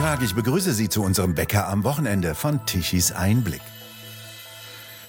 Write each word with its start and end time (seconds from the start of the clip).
Tag, 0.00 0.22
ich 0.22 0.34
begrüße 0.34 0.72
Sie 0.72 0.88
zu 0.88 1.02
unserem 1.02 1.34
Bäcker 1.34 1.68
am 1.68 1.84
Wochenende 1.84 2.34
von 2.34 2.64
Tichys 2.64 3.12
Einblick. 3.12 3.60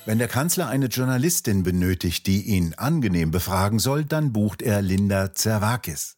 Wenn 0.06 0.18
der 0.18 0.28
Kanzler 0.28 0.68
eine 0.68 0.88
Journalistin 0.88 1.64
benötigt, 1.64 2.28
die 2.28 2.42
ihn 2.42 2.74
angenehm 2.74 3.32
befragen 3.32 3.80
soll, 3.80 4.04
dann 4.04 4.34
bucht 4.34 4.62
er 4.62 4.82
Linda 4.82 5.34
Zerwakis. 5.34 6.18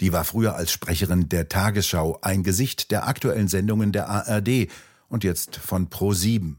Die 0.00 0.14
war 0.14 0.24
früher 0.24 0.54
als 0.54 0.72
Sprecherin 0.72 1.28
der 1.28 1.50
Tagesschau 1.50 2.18
ein 2.22 2.42
Gesicht 2.42 2.90
der 2.90 3.06
aktuellen 3.06 3.48
Sendungen 3.48 3.92
der 3.92 4.08
ARD 4.08 4.68
und 5.08 5.22
jetzt 5.22 5.56
von 5.56 5.90
Pro7. 5.90 6.54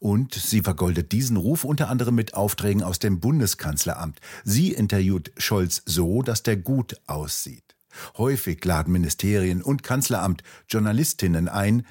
Und 0.00 0.34
sie 0.34 0.62
vergoldet 0.62 1.12
diesen 1.12 1.36
Ruf 1.36 1.62
unter 1.62 1.88
anderem 1.88 2.16
mit 2.16 2.34
Aufträgen 2.34 2.82
aus 2.82 2.98
dem 2.98 3.20
Bundeskanzleramt. 3.20 4.18
Sie 4.42 4.72
interviewt 4.72 5.30
Scholz 5.36 5.82
so, 5.86 6.22
dass 6.22 6.42
der 6.42 6.56
gut 6.56 7.00
aussieht. 7.06 7.75
Häufig 8.16 8.64
laden 8.64 8.92
Ministerien 8.92 9.62
und 9.62 9.82
Kanzleramt 9.82 10.42
Journalistinnen 10.68 11.48
ein, 11.48 11.84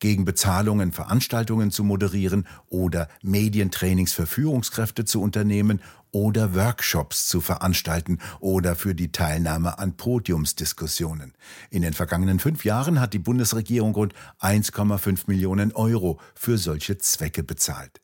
gegen 0.00 0.24
Bezahlungen 0.24 0.92
Veranstaltungen 0.92 1.70
zu 1.70 1.84
moderieren 1.84 2.46
oder 2.68 3.08
Medientrainings 3.22 4.12
für 4.12 4.26
Führungskräfte 4.26 5.04
zu 5.04 5.22
unternehmen 5.22 5.80
oder 6.10 6.54
Workshops 6.54 7.28
zu 7.28 7.40
veranstalten 7.40 8.18
oder 8.40 8.74
für 8.74 8.94
die 8.94 9.12
Teilnahme 9.12 9.78
an 9.78 9.96
Podiumsdiskussionen. 9.96 11.34
In 11.70 11.82
den 11.82 11.92
vergangenen 11.92 12.40
fünf 12.40 12.64
Jahren 12.64 12.98
hat 13.00 13.12
die 13.12 13.18
Bundesregierung 13.18 13.94
rund 13.94 14.14
1,5 14.40 15.24
Millionen 15.26 15.72
Euro 15.72 16.18
für 16.34 16.58
solche 16.58 16.98
Zwecke 16.98 17.42
bezahlt. 17.42 18.00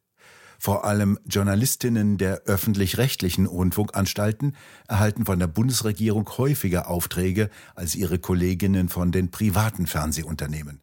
Vor 0.58 0.84
allem 0.84 1.18
Journalistinnen 1.26 2.18
der 2.18 2.42
öffentlich-rechtlichen 2.46 3.46
Rundfunkanstalten 3.46 4.56
erhalten 4.88 5.26
von 5.26 5.38
der 5.38 5.46
Bundesregierung 5.46 6.28
häufiger 6.38 6.88
Aufträge 6.88 7.50
als 7.74 7.94
ihre 7.94 8.18
Kolleginnen 8.18 8.88
von 8.88 9.12
den 9.12 9.30
privaten 9.30 9.86
Fernsehunternehmen. 9.86 10.80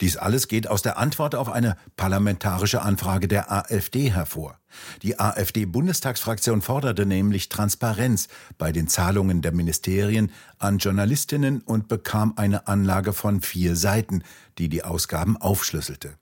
Dies 0.00 0.16
alles 0.16 0.48
geht 0.48 0.66
aus 0.66 0.80
der 0.80 0.96
Antwort 0.96 1.34
auf 1.34 1.50
eine 1.50 1.76
parlamentarische 1.96 2.80
Anfrage 2.80 3.28
der 3.28 3.52
AfD 3.52 4.10
hervor. 4.10 4.58
Die 5.02 5.20
AfD-Bundestagsfraktion 5.20 6.62
forderte 6.62 7.04
nämlich 7.04 7.50
Transparenz 7.50 8.28
bei 8.56 8.72
den 8.72 8.88
Zahlungen 8.88 9.42
der 9.42 9.52
Ministerien 9.52 10.32
an 10.58 10.78
Journalistinnen 10.78 11.60
und 11.60 11.88
bekam 11.88 12.32
eine 12.36 12.66
Anlage 12.66 13.12
von 13.12 13.42
vier 13.42 13.76
Seiten, 13.76 14.22
die 14.56 14.70
die 14.70 14.84
Ausgaben 14.84 15.36
aufschlüsselte. 15.36 16.14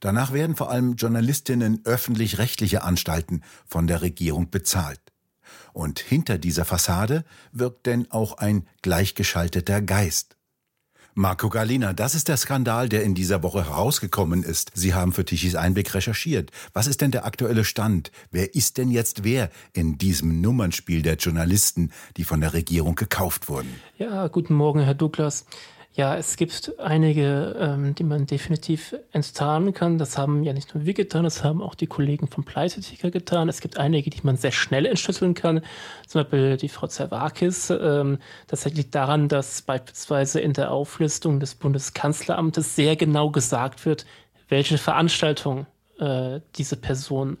Danach 0.00 0.32
werden 0.32 0.56
vor 0.56 0.70
allem 0.70 0.96
Journalistinnen 0.96 1.80
öffentlich-rechtliche 1.84 2.82
Anstalten 2.82 3.42
von 3.66 3.86
der 3.86 4.02
Regierung 4.02 4.50
bezahlt. 4.50 5.00
Und 5.72 5.98
hinter 5.98 6.38
dieser 6.38 6.64
Fassade 6.64 7.24
wirkt 7.52 7.86
denn 7.86 8.10
auch 8.10 8.38
ein 8.38 8.66
gleichgeschalteter 8.82 9.82
Geist. 9.82 10.36
Marco 11.18 11.48
Galina, 11.48 11.94
das 11.94 12.14
ist 12.14 12.28
der 12.28 12.36
Skandal, 12.36 12.90
der 12.90 13.02
in 13.02 13.14
dieser 13.14 13.42
Woche 13.42 13.64
herausgekommen 13.64 14.42
ist. 14.42 14.72
Sie 14.74 14.92
haben 14.92 15.12
für 15.12 15.24
Tichys 15.24 15.54
Einblick 15.54 15.94
recherchiert. 15.94 16.50
Was 16.74 16.86
ist 16.86 17.00
denn 17.00 17.10
der 17.10 17.24
aktuelle 17.24 17.64
Stand? 17.64 18.10
Wer 18.30 18.54
ist 18.54 18.76
denn 18.76 18.90
jetzt 18.90 19.24
wer 19.24 19.48
in 19.72 19.96
diesem 19.96 20.42
Nummernspiel 20.42 21.00
der 21.00 21.14
Journalisten, 21.14 21.90
die 22.18 22.24
von 22.24 22.42
der 22.42 22.52
Regierung 22.52 22.96
gekauft 22.96 23.48
wurden? 23.48 23.80
Ja, 23.96 24.28
guten 24.28 24.52
Morgen, 24.52 24.80
Herr 24.80 24.92
Douglas. 24.92 25.46
Ja, 25.96 26.14
es 26.14 26.36
gibt 26.36 26.78
einige, 26.78 27.56
ähm, 27.58 27.94
die 27.94 28.04
man 28.04 28.26
definitiv 28.26 28.94
enttarnen 29.12 29.72
kann. 29.72 29.96
Das 29.96 30.18
haben 30.18 30.42
ja 30.42 30.52
nicht 30.52 30.74
nur 30.74 30.84
wir 30.84 30.92
getan, 30.92 31.24
das 31.24 31.42
haben 31.42 31.62
auch 31.62 31.74
die 31.74 31.86
Kollegen 31.86 32.28
vom 32.28 32.44
Pleiteticker 32.44 33.10
getan. 33.10 33.48
Es 33.48 33.62
gibt 33.62 33.78
einige, 33.78 34.10
die 34.10 34.20
man 34.22 34.36
sehr 34.36 34.52
schnell 34.52 34.84
entschlüsseln 34.84 35.32
kann. 35.32 35.62
Zum 36.06 36.20
Beispiel 36.20 36.58
die 36.58 36.68
Frau 36.68 36.86
Zerwakis. 36.86 37.70
Ähm, 37.70 38.18
das 38.46 38.66
liegt 38.66 38.94
daran, 38.94 39.28
dass 39.28 39.62
beispielsweise 39.62 40.38
in 40.38 40.52
der 40.52 40.70
Auflistung 40.70 41.40
des 41.40 41.54
Bundeskanzleramtes 41.54 42.76
sehr 42.76 42.96
genau 42.96 43.30
gesagt 43.30 43.86
wird, 43.86 44.04
welche 44.50 44.76
Veranstaltung 44.76 45.64
äh, 45.98 46.40
diese 46.56 46.76
Person 46.76 47.38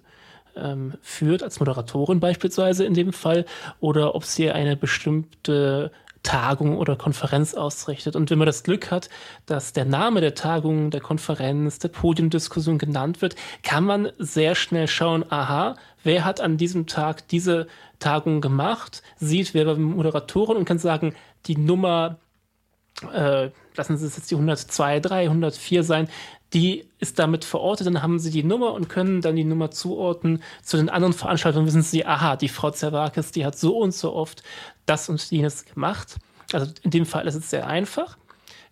ähm, 0.56 0.94
führt, 1.02 1.42
als 1.42 1.60
Moderatorin 1.60 2.20
beispielsweise 2.20 2.86
in 2.86 2.94
dem 2.94 3.12
Fall, 3.12 3.44
oder 3.80 4.14
ob 4.14 4.24
sie 4.24 4.50
eine 4.50 4.78
bestimmte 4.78 5.90
Tagung 6.22 6.76
oder 6.76 6.96
Konferenz 6.96 7.54
ausrichtet. 7.54 8.16
Und 8.16 8.30
wenn 8.30 8.38
man 8.38 8.46
das 8.46 8.62
Glück 8.62 8.90
hat, 8.90 9.08
dass 9.46 9.72
der 9.72 9.84
Name 9.84 10.20
der 10.20 10.34
Tagung, 10.34 10.90
der 10.90 11.00
Konferenz, 11.00 11.78
der 11.78 11.88
Podiumdiskussion 11.88 12.78
genannt 12.78 13.22
wird, 13.22 13.36
kann 13.62 13.84
man 13.84 14.10
sehr 14.18 14.54
schnell 14.54 14.88
schauen, 14.88 15.24
aha, 15.30 15.76
wer 16.02 16.24
hat 16.24 16.40
an 16.40 16.56
diesem 16.56 16.86
Tag 16.86 17.28
diese 17.28 17.66
Tagung 17.98 18.40
gemacht, 18.40 19.02
sieht, 19.16 19.54
wer 19.54 19.66
war 19.66 19.76
Moderatorin 19.76 20.56
und 20.56 20.64
kann 20.64 20.78
sagen, 20.78 21.14
die 21.46 21.56
Nummer, 21.56 22.18
äh, 23.12 23.50
lassen 23.76 23.96
Sie 23.96 24.06
es 24.06 24.16
jetzt 24.16 24.30
die 24.30 24.34
102, 24.34 25.00
3, 25.00 25.24
104 25.24 25.84
sein, 25.84 26.08
die 26.52 26.88
ist 26.98 27.18
damit 27.18 27.44
verortet, 27.44 27.86
dann 27.86 28.02
haben 28.02 28.18
sie 28.18 28.30
die 28.30 28.44
Nummer 28.44 28.72
und 28.72 28.88
können 28.88 29.20
dann 29.20 29.36
die 29.36 29.44
Nummer 29.44 29.70
zuordnen 29.70 30.42
zu 30.62 30.76
den 30.76 30.88
anderen 30.88 31.12
Veranstaltungen. 31.12 31.66
Wissen 31.66 31.82
sie, 31.82 32.06
aha, 32.06 32.36
die 32.36 32.48
Frau 32.48 32.70
Zerwakis, 32.70 33.32
die 33.32 33.44
hat 33.44 33.58
so 33.58 33.78
und 33.78 33.92
so 33.92 34.14
oft 34.14 34.42
das 34.86 35.08
und 35.08 35.30
jenes 35.30 35.64
gemacht. 35.64 36.16
Also 36.52 36.72
in 36.82 36.90
dem 36.90 37.06
Fall 37.06 37.26
ist 37.26 37.34
es 37.34 37.50
sehr 37.50 37.66
einfach. 37.66 38.16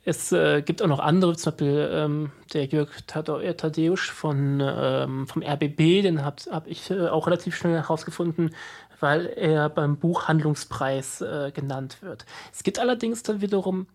Es 0.06 0.32
äh, 0.32 0.62
gibt 0.62 0.82
auch 0.82 0.86
noch 0.86 0.98
andere, 0.98 1.34
zum 1.34 1.52
Beispiel 1.52 1.90
ähm, 1.90 2.30
der 2.52 2.66
Jörg 2.66 2.90
äh, 3.14 3.54
Tadeusz 3.54 4.00
von, 4.00 4.62
ähm, 4.62 5.26
vom 5.26 5.42
RBB, 5.42 6.02
den 6.02 6.24
habe 6.24 6.36
hab 6.50 6.66
ich 6.66 6.90
äh, 6.90 7.08
auch 7.08 7.26
relativ 7.26 7.56
schnell 7.56 7.74
herausgefunden, 7.74 8.54
weil 9.00 9.26
er 9.26 9.70
beim 9.70 9.96
Buchhandlungspreis 9.96 11.22
äh, 11.22 11.52
genannt 11.54 11.98
wird. 12.02 12.26
Es 12.52 12.62
gibt 12.62 12.78
allerdings 12.78 13.22
dann 13.22 13.40
wiederum 13.40 13.86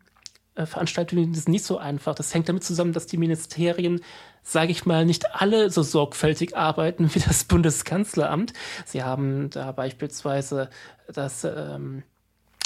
Veranstaltungen, 0.66 1.32
das 1.32 1.40
ist 1.40 1.50
nicht 1.50 1.66
so 1.66 1.78
einfach. 1.78 2.16
Das 2.16 2.34
hängt 2.34 2.50
damit 2.50 2.64
zusammen, 2.64 2.94
dass 2.94 3.06
die 3.06 3.18
Ministerien, 3.18 4.02
sage 4.44 4.72
ich 4.72 4.86
mal, 4.86 5.06
nicht 5.06 5.36
alle 5.36 5.70
so 5.70 5.84
sorgfältig 5.84 6.56
arbeiten 6.56 7.10
wie 7.14 7.20
das 7.20 7.44
Bundeskanzleramt. 7.44 8.54
Sie 8.86 9.04
haben 9.04 9.50
da 9.50 9.72
beispielsweise 9.72 10.70
das 11.12 11.44
ähm, 11.44 12.04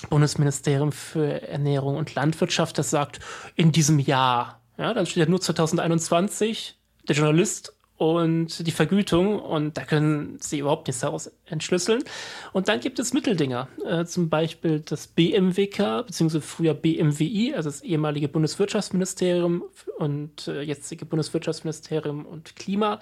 Bundesministerium 0.09 0.91
für 0.91 1.47
Ernährung 1.47 1.95
und 1.97 2.15
Landwirtschaft, 2.15 2.77
das 2.77 2.89
sagt, 2.89 3.19
in 3.55 3.71
diesem 3.71 3.99
Jahr. 3.99 4.61
Ja, 4.77 4.93
dann 4.93 5.05
steht 5.05 5.25
ja 5.25 5.29
nur 5.29 5.41
2021. 5.41 6.77
Der 7.07 7.15
Journalist 7.15 7.73
und 7.97 8.65
die 8.65 8.71
Vergütung 8.71 9.39
und 9.39 9.77
da 9.77 9.85
können 9.85 10.37
sie 10.39 10.59
überhaupt 10.59 10.87
nichts 10.87 11.01
daraus 11.01 11.31
entschlüsseln. 11.45 12.03
Und 12.51 12.67
dann 12.67 12.79
gibt 12.79 12.99
es 12.99 13.13
Mitteldinger, 13.13 13.67
äh, 13.85 14.05
zum 14.05 14.29
Beispiel 14.29 14.79
das 14.79 15.07
BMWK, 15.07 16.03
beziehungsweise 16.07 16.41
früher 16.41 16.73
BMWI, 16.73 17.53
also 17.55 17.69
das 17.69 17.81
ehemalige 17.81 18.27
Bundeswirtschaftsministerium 18.27 19.63
und 19.99 20.47
äh, 20.47 20.61
jetzige 20.61 21.05
Bundeswirtschaftsministerium 21.05 22.25
und 22.25 22.55
Klima, 22.55 22.99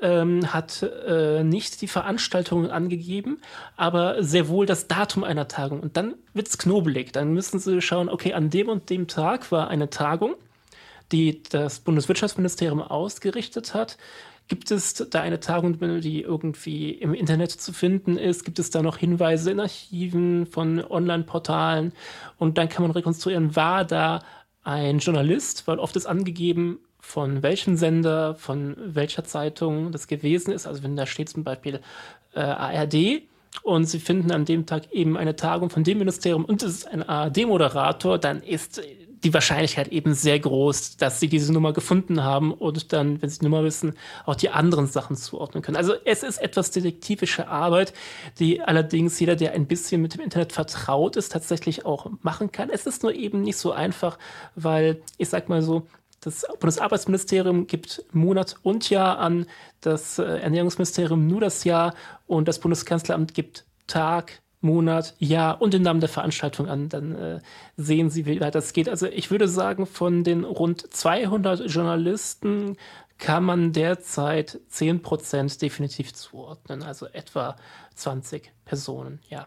ähm, 0.00 0.52
hat 0.52 0.82
äh, 0.82 1.42
nicht 1.42 1.82
die 1.82 1.88
Veranstaltungen 1.88 2.70
angegeben, 2.70 3.40
aber 3.76 4.22
sehr 4.22 4.48
wohl 4.48 4.64
das 4.64 4.86
Datum 4.86 5.24
einer 5.24 5.48
Tagung. 5.48 5.80
Und 5.80 5.96
dann 5.96 6.14
wird 6.34 6.48
es 6.48 6.56
knobelig. 6.56 7.12
Dann 7.12 7.34
müssen 7.34 7.58
sie 7.58 7.82
schauen, 7.82 8.08
okay, 8.08 8.32
an 8.32 8.48
dem 8.48 8.68
und 8.68 8.90
dem 8.90 9.08
Tag 9.08 9.50
war 9.50 9.68
eine 9.68 9.90
Tagung 9.90 10.36
die 11.12 11.42
das 11.42 11.80
Bundeswirtschaftsministerium 11.80 12.80
ausgerichtet 12.80 13.74
hat. 13.74 13.96
Gibt 14.48 14.72
es 14.72 14.94
da 14.94 15.20
eine 15.20 15.38
Tagung, 15.38 15.78
die 16.00 16.22
irgendwie 16.22 16.90
im 16.90 17.14
Internet 17.14 17.52
zu 17.52 17.72
finden 17.72 18.16
ist? 18.18 18.44
Gibt 18.44 18.58
es 18.58 18.70
da 18.70 18.82
noch 18.82 18.96
Hinweise 18.96 19.52
in 19.52 19.60
Archiven 19.60 20.46
von 20.46 20.84
Online-Portalen? 20.84 21.92
Und 22.36 22.58
dann 22.58 22.68
kann 22.68 22.82
man 22.82 22.90
rekonstruieren, 22.90 23.54
war 23.54 23.84
da 23.84 24.24
ein 24.64 24.98
Journalist, 24.98 25.68
weil 25.68 25.78
oft 25.78 25.94
ist 25.94 26.06
angegeben, 26.06 26.80
von 26.98 27.42
welchem 27.42 27.76
Sender, 27.76 28.34
von 28.34 28.76
welcher 28.78 29.24
Zeitung 29.24 29.92
das 29.92 30.06
gewesen 30.06 30.52
ist. 30.52 30.66
Also 30.66 30.82
wenn 30.82 30.96
da 30.96 31.06
steht 31.06 31.28
zum 31.28 31.44
Beispiel 31.44 31.80
äh, 32.34 32.40
ARD 32.40 33.22
und 33.62 33.84
Sie 33.86 34.00
finden 34.00 34.30
an 34.32 34.44
dem 34.44 34.66
Tag 34.66 34.92
eben 34.92 35.16
eine 35.16 35.36
Tagung 35.36 35.70
von 35.70 35.84
dem 35.84 35.98
Ministerium 35.98 36.44
und 36.44 36.62
es 36.62 36.72
ist 36.72 36.88
ein 36.88 37.08
ARD-Moderator, 37.08 38.18
dann 38.18 38.42
ist 38.42 38.82
die 39.22 39.34
Wahrscheinlichkeit 39.34 39.88
eben 39.88 40.14
sehr 40.14 40.38
groß, 40.38 40.96
dass 40.96 41.20
sie 41.20 41.28
diese 41.28 41.52
Nummer 41.52 41.72
gefunden 41.72 42.22
haben 42.24 42.52
und 42.52 42.92
dann, 42.92 43.20
wenn 43.20 43.28
sie 43.28 43.40
die 43.40 43.44
Nummer 43.44 43.64
wissen, 43.64 43.94
auch 44.24 44.34
die 44.34 44.50
anderen 44.50 44.86
Sachen 44.86 45.16
zuordnen 45.16 45.62
können. 45.62 45.76
Also 45.76 45.94
es 46.04 46.22
ist 46.22 46.38
etwas 46.38 46.70
detektivische 46.70 47.48
Arbeit, 47.48 47.92
die 48.38 48.60
allerdings 48.62 49.20
jeder, 49.20 49.36
der 49.36 49.52
ein 49.52 49.66
bisschen 49.66 50.00
mit 50.00 50.14
dem 50.14 50.22
Internet 50.22 50.52
vertraut 50.52 51.16
ist, 51.16 51.32
tatsächlich 51.32 51.84
auch 51.84 52.10
machen 52.22 52.52
kann. 52.52 52.70
Es 52.70 52.86
ist 52.86 53.02
nur 53.02 53.14
eben 53.14 53.42
nicht 53.42 53.56
so 53.56 53.72
einfach, 53.72 54.18
weil 54.54 55.02
ich 55.18 55.28
sag 55.28 55.48
mal 55.48 55.62
so, 55.62 55.86
das 56.20 56.46
Bundesarbeitsministerium 56.58 57.66
gibt 57.66 58.04
Monat 58.12 58.56
und 58.62 58.90
Jahr 58.90 59.18
an, 59.18 59.46
das 59.80 60.18
äh, 60.18 60.22
Ernährungsministerium 60.22 61.26
nur 61.26 61.40
das 61.40 61.64
Jahr 61.64 61.94
und 62.26 62.46
das 62.46 62.58
Bundeskanzleramt 62.58 63.32
gibt 63.32 63.64
Tag, 63.86 64.42
Monat, 64.60 65.14
Jahr 65.18 65.60
und 65.62 65.74
den 65.74 65.82
Namen 65.82 66.00
der 66.00 66.08
Veranstaltung 66.08 66.68
an. 66.68 66.88
Dann 66.88 67.14
äh, 67.14 67.40
sehen 67.76 68.10
Sie, 68.10 68.26
wie 68.26 68.40
weit 68.40 68.54
das 68.54 68.72
geht. 68.72 68.88
Also 68.88 69.06
ich 69.06 69.30
würde 69.30 69.48
sagen, 69.48 69.86
von 69.86 70.24
den 70.24 70.44
rund 70.44 70.92
200 70.92 71.70
Journalisten 71.70 72.76
kann 73.18 73.44
man 73.44 73.72
derzeit 73.72 74.60
10 74.68 75.02
Prozent 75.02 75.60
definitiv 75.62 76.14
zuordnen, 76.14 76.82
also 76.82 77.06
etwa 77.06 77.56
20 77.94 78.50
Personen, 78.64 79.20
ja. 79.28 79.46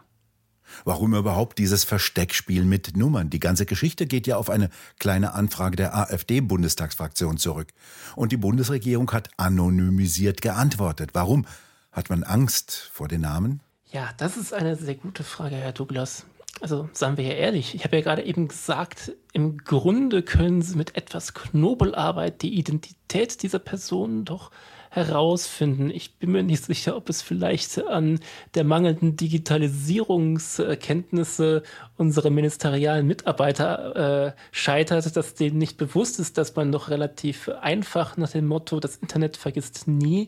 Warum 0.84 1.14
überhaupt 1.14 1.58
dieses 1.58 1.84
Versteckspiel 1.84 2.64
mit 2.64 2.96
Nummern? 2.96 3.30
Die 3.30 3.40
ganze 3.40 3.66
Geschichte 3.66 4.06
geht 4.06 4.26
ja 4.26 4.36
auf 4.36 4.48
eine 4.48 4.70
kleine 4.98 5.34
Anfrage 5.34 5.76
der 5.76 5.94
AfD-Bundestagsfraktion 5.94 7.36
zurück. 7.36 7.68
Und 8.16 8.32
die 8.32 8.38
Bundesregierung 8.38 9.10
hat 9.12 9.28
anonymisiert 9.36 10.40
geantwortet. 10.40 11.10
Warum? 11.12 11.46
Hat 11.92 12.10
man 12.10 12.24
Angst 12.24 12.90
vor 12.92 13.08
den 13.08 13.20
Namen? 13.20 13.60
Ja, 13.94 14.10
das 14.16 14.36
ist 14.36 14.52
eine 14.52 14.74
sehr 14.74 14.96
gute 14.96 15.22
Frage, 15.22 15.54
Herr 15.54 15.70
Douglas. 15.70 16.26
Also 16.60 16.88
seien 16.92 17.16
wir 17.16 17.24
ja 17.24 17.34
ehrlich, 17.34 17.76
ich 17.76 17.84
habe 17.84 17.94
ja 17.96 18.02
gerade 18.02 18.24
eben 18.24 18.48
gesagt, 18.48 19.12
im 19.32 19.58
Grunde 19.58 20.24
können 20.24 20.62
Sie 20.62 20.76
mit 20.76 20.96
etwas 20.96 21.32
Knobelarbeit 21.32 22.42
die 22.42 22.58
Identität 22.58 23.44
dieser 23.44 23.60
Person 23.60 24.24
doch 24.24 24.50
herausfinden. 24.90 25.90
Ich 25.90 26.16
bin 26.16 26.32
mir 26.32 26.42
nicht 26.42 26.64
sicher, 26.64 26.96
ob 26.96 27.08
es 27.08 27.22
vielleicht 27.22 27.86
an 27.86 28.18
der 28.54 28.64
mangelnden 28.64 29.14
Digitalisierungskenntnisse 29.14 31.62
unserer 31.96 32.30
ministerialen 32.30 33.06
Mitarbeiter 33.06 34.26
äh, 34.26 34.32
scheitert, 34.50 35.16
dass 35.16 35.34
denen 35.34 35.58
nicht 35.58 35.76
bewusst 35.76 36.18
ist, 36.18 36.36
dass 36.36 36.56
man 36.56 36.72
doch 36.72 36.90
relativ 36.90 37.48
einfach 37.48 38.16
nach 38.16 38.30
dem 38.30 38.46
Motto, 38.46 38.80
das 38.80 38.96
Internet 38.96 39.36
vergisst 39.36 39.86
nie, 39.86 40.26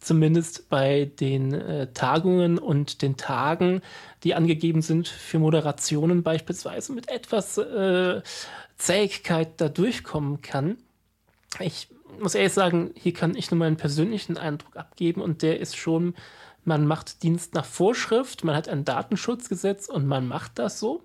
zumindest 0.00 0.68
bei 0.68 1.10
den 1.20 1.52
äh, 1.52 1.92
Tagungen 1.92 2.58
und 2.58 3.02
den 3.02 3.16
Tagen, 3.16 3.82
die 4.24 4.34
angegeben 4.34 4.82
sind 4.82 5.08
für 5.08 5.38
Moderationen 5.38 6.22
beispielsweise, 6.22 6.92
mit 6.92 7.08
etwas 7.08 7.58
äh, 7.58 8.22
Zähigkeit 8.76 9.60
da 9.60 9.68
durchkommen 9.68 10.40
kann. 10.40 10.78
Ich 11.58 11.88
muss 12.18 12.34
ehrlich 12.34 12.52
sagen, 12.52 12.90
hier 12.94 13.12
kann 13.12 13.36
ich 13.36 13.50
nur 13.50 13.58
meinen 13.58 13.76
persönlichen 13.76 14.36
Eindruck 14.36 14.76
abgeben 14.76 15.20
und 15.20 15.42
der 15.42 15.60
ist 15.60 15.76
schon, 15.76 16.14
man 16.64 16.86
macht 16.86 17.22
Dienst 17.22 17.54
nach 17.54 17.64
Vorschrift, 17.64 18.44
man 18.44 18.56
hat 18.56 18.68
ein 18.68 18.84
Datenschutzgesetz 18.84 19.88
und 19.88 20.06
man 20.06 20.26
macht 20.26 20.58
das 20.58 20.80
so. 20.80 21.02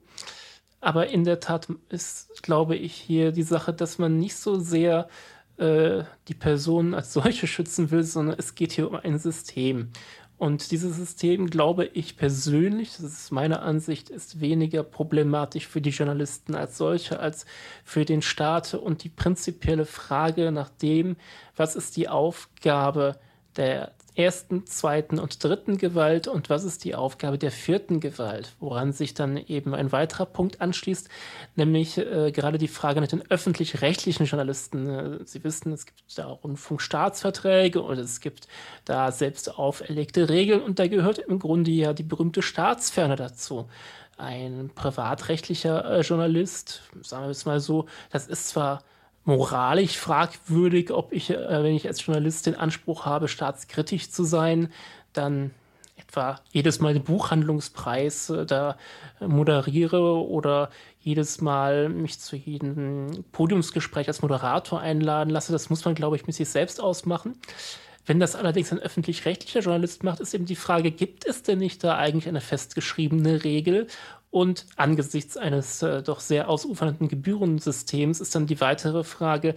Aber 0.82 1.08
in 1.08 1.24
der 1.24 1.40
Tat 1.40 1.68
ist, 1.90 2.44
glaube 2.44 2.76
ich, 2.76 2.94
hier 2.94 3.32
die 3.32 3.44
Sache, 3.44 3.74
dass 3.74 3.98
man 3.98 4.20
nicht 4.20 4.36
so 4.36 4.60
sehr 4.60 5.10
äh, 5.58 6.04
die 6.28 6.34
Person 6.34 6.94
als 6.94 7.14
solche 7.14 7.48
schützen 7.48 7.92
will, 7.92 8.04
sondern 8.04 8.38
es 8.38 8.56
geht 8.56 8.74
hier 8.74 8.90
um 8.90 8.96
ein 8.96 9.20
System. 9.20 9.90
Und 10.38 10.72
dieses 10.72 10.98
System, 10.98 11.50
glaube 11.50 11.86
ich 11.86 12.18
persönlich, 12.18 12.92
das 12.92 13.06
ist 13.06 13.32
meine 13.32 13.62
Ansicht, 13.62 14.10
ist 14.10 14.42
weniger 14.42 14.84
problematisch 14.84 15.66
für 15.66 15.80
die 15.80 15.92
Journalisten 15.92 16.56
als 16.56 16.78
solche, 16.78 17.20
als 17.20 17.46
für 17.86 18.04
den 18.04 18.22
Staat 18.22 18.74
und 18.74 19.06
die 19.06 19.10
prinzipielle 19.10 19.86
Frage 19.86 20.52
nach 20.52 20.70
dem, 20.70 21.16
was 21.56 21.78
ist 21.78 21.96
die 21.96 22.10
Aufgabe 22.10 23.18
der 23.56 23.95
ersten, 24.16 24.66
zweiten 24.66 25.20
und 25.20 25.44
dritten 25.44 25.78
Gewalt 25.78 26.28
und 26.28 26.50
was 26.50 26.64
ist 26.64 26.84
die 26.84 26.96
Aufgabe 26.96 27.38
der 27.38 27.52
vierten 27.52 28.00
Gewalt, 28.00 28.56
woran 28.60 28.92
sich 28.94 29.14
dann 29.14 29.38
eben 29.38 29.76
ein 29.76 29.92
weiterer 29.92 30.26
Punkt 30.26 30.62
anschließt, 30.62 31.10
nämlich 31.56 31.98
äh, 31.98 32.32
gerade 32.32 32.58
die 32.58 32.68
Frage 32.68 33.02
nach 33.02 33.08
den 33.08 33.30
öffentlich-rechtlichen 33.30 34.26
Journalisten. 34.26 34.90
Äh, 34.90 35.26
Sie 35.26 35.44
wissen, 35.44 35.74
es 35.74 35.86
gibt 35.86 36.18
da 36.18 36.28
Rundfunkstaatsverträge 36.28 37.82
und 37.82 38.00
es 38.00 38.20
gibt 38.22 38.48
da 38.86 39.12
selbst 39.12 39.58
auferlegte 39.58 40.30
Regeln 40.30 40.62
und 40.62 40.80
da 40.80 40.88
gehört 40.88 41.20
im 41.20 41.40
Grunde 41.40 41.72
ja 41.72 41.94
die 41.94 42.04
berühmte 42.04 42.42
Staatsferne 42.42 43.16
dazu 43.16 43.68
ein 44.18 44.72
privatrechtlicher 44.74 45.86
äh, 45.86 46.02
Journalist, 46.02 46.84
sagen 47.02 47.26
wir 47.26 47.32
es 47.32 47.46
mal 47.46 47.60
so, 47.60 47.86
das 48.12 48.28
ist 48.28 48.48
zwar 48.48 48.84
moralisch 49.26 49.98
fragwürdig, 49.98 50.92
ob 50.92 51.12
ich, 51.12 51.32
äh, 51.32 51.64
wenn 51.64 51.76
ich 51.76 51.88
als 51.88 52.06
Journalist 52.06 52.46
den 52.46 52.56
Anspruch 52.56 53.06
habe, 53.06 53.28
staatskritisch 53.28 54.12
zu 54.12 54.24
sein, 54.24 54.72
dann 55.14 55.52
etwa 55.98 56.40
jedes 56.52 56.80
Mal 56.80 56.94
den 56.94 57.04
Buchhandlungspreis 57.04 58.30
äh, 58.30 58.46
da 58.46 58.78
moderiere 59.20 60.26
oder 60.26 60.70
jedes 61.00 61.42
Mal 61.42 61.90
mich 61.90 62.20
zu 62.20 62.36
jedem 62.36 63.26
Podiumsgespräch 63.32 64.08
als 64.08 64.22
Moderator 64.22 64.80
einladen 64.80 65.30
lasse. 65.30 65.52
Das 65.52 65.70
muss 65.70 65.86
man, 65.86 65.96
glaube 65.96 66.16
ich, 66.16 66.26
mit 66.26 66.36
sich 66.36 66.50
selbst 66.50 66.82
ausmachen. 66.82 67.36
Wenn 68.06 68.20
das 68.20 68.36
allerdings 68.36 68.72
ein 68.72 68.80
öffentlich-rechtlicher 68.80 69.62
Journalist 69.62 70.04
macht, 70.04 70.20
ist 70.20 70.34
eben 70.34 70.46
die 70.46 70.56
Frage, 70.56 70.92
gibt 70.92 71.26
es 71.26 71.42
denn 71.44 71.58
nicht 71.60 71.84
da 71.84 71.98
eigentlich 71.98 72.28
eine 72.28 72.42
festgeschriebene 72.42 73.44
Regel? 73.44 73.88
Und 74.30 74.66
angesichts 74.76 75.38
eines 75.38 75.82
äh, 75.82 76.04
doch 76.04 76.20
sehr 76.20 76.50
ausufernden 76.50 77.08
Gebührensystems 77.08 78.20
ist 78.20 78.36
dann 78.36 78.48
die 78.48 78.62
weitere 78.62 79.04
Frage, 79.04 79.56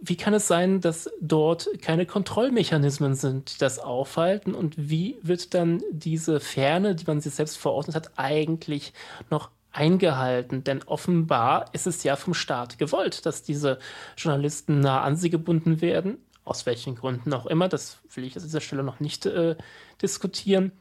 wie 0.00 0.16
kann 0.16 0.34
es 0.34 0.48
sein, 0.48 0.80
dass 0.80 1.10
dort 1.20 1.68
keine 1.80 2.04
Kontrollmechanismen 2.04 3.14
sind, 3.14 3.54
die 3.54 3.58
das 3.58 3.78
aufhalten? 3.78 4.54
Und 4.54 4.74
wie 4.76 5.18
wird 5.22 5.54
dann 5.54 5.82
diese 5.90 6.40
Ferne, 6.40 6.94
die 6.94 7.04
man 7.06 7.20
sich 7.20 7.34
selbst 7.34 7.56
verordnet 7.56 7.94
hat, 7.94 8.10
eigentlich 8.16 8.92
noch 9.30 9.50
eingehalten? 9.72 10.64
Denn 10.64 10.82
offenbar 10.84 11.66
ist 11.72 11.86
es 11.86 12.02
ja 12.02 12.16
vom 12.16 12.34
Staat 12.34 12.78
gewollt, 12.78 13.24
dass 13.24 13.42
diese 13.42 13.78
Journalisten 14.16 14.80
nah 14.80 15.02
an 15.02 15.16
sie 15.16 15.30
gebunden 15.30 15.80
werden 15.80 16.18
aus 16.44 16.66
welchen 16.66 16.94
Gründen 16.94 17.32
auch 17.32 17.46
immer, 17.46 17.68
das 17.68 17.98
will 18.14 18.24
ich 18.24 18.36
an 18.36 18.42
dieser 18.42 18.60
Stelle 18.60 18.82
noch 18.82 19.00
nicht 19.00 19.26
äh, 19.26 19.56
diskutieren. 20.02 20.72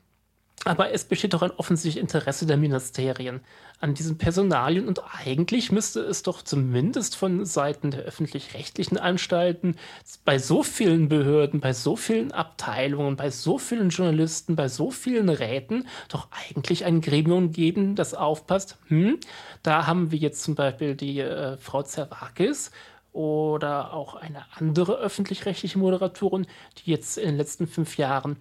Aber 0.65 0.91
es 0.91 1.03
besteht 1.03 1.33
doch 1.33 1.41
ein 1.41 1.51
offensichtliches 1.51 2.01
Interesse 2.01 2.45
der 2.45 2.55
Ministerien 2.55 3.41
an 3.81 3.93
diesen 3.93 4.17
Personalien 4.17 4.87
und 4.87 5.01
eigentlich 5.25 5.73
müsste 5.73 5.99
es 5.99 6.23
doch 6.23 6.41
zumindest 6.41 7.17
von 7.17 7.43
Seiten 7.43 7.91
der 7.91 8.03
öffentlich-rechtlichen 8.03 8.97
Anstalten 8.97 9.75
bei 10.23 10.39
so 10.39 10.63
vielen 10.63 11.09
Behörden, 11.09 11.59
bei 11.59 11.73
so 11.73 11.97
vielen 11.97 12.31
Abteilungen, 12.31 13.17
bei 13.17 13.29
so 13.29 13.57
vielen 13.57 13.89
Journalisten, 13.89 14.55
bei 14.55 14.69
so 14.69 14.89
vielen 14.89 15.27
Räten 15.27 15.85
doch 16.07 16.29
eigentlich 16.31 16.85
ein 16.85 17.01
Gremium 17.01 17.51
geben, 17.51 17.95
das 17.95 18.13
aufpasst. 18.13 18.77
Hm, 18.87 19.19
da 19.63 19.85
haben 19.85 20.11
wir 20.11 20.19
jetzt 20.19 20.43
zum 20.43 20.55
Beispiel 20.55 20.95
die 20.95 21.19
äh, 21.19 21.57
Frau 21.57 21.83
Zerwakis, 21.83 22.71
oder 23.13 23.93
auch 23.93 24.15
eine 24.15 24.45
andere 24.55 24.97
öffentlich-rechtliche 24.97 25.79
Moderatorin, 25.79 26.47
die 26.79 26.91
jetzt 26.91 27.17
in 27.17 27.29
den 27.29 27.37
letzten 27.37 27.67
fünf 27.67 27.97
Jahren, 27.97 28.37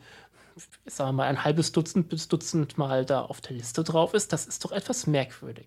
sagen 0.86 1.10
wir 1.10 1.12
mal, 1.12 1.28
ein 1.28 1.44
halbes 1.44 1.72
Dutzend 1.72 2.08
bis 2.08 2.28
Dutzend 2.28 2.78
Mal 2.78 3.04
da 3.04 3.22
auf 3.22 3.40
der 3.40 3.52
Liste 3.52 3.84
drauf 3.84 4.14
ist, 4.14 4.32
das 4.32 4.46
ist 4.46 4.64
doch 4.64 4.72
etwas 4.72 5.06
merkwürdig. 5.06 5.66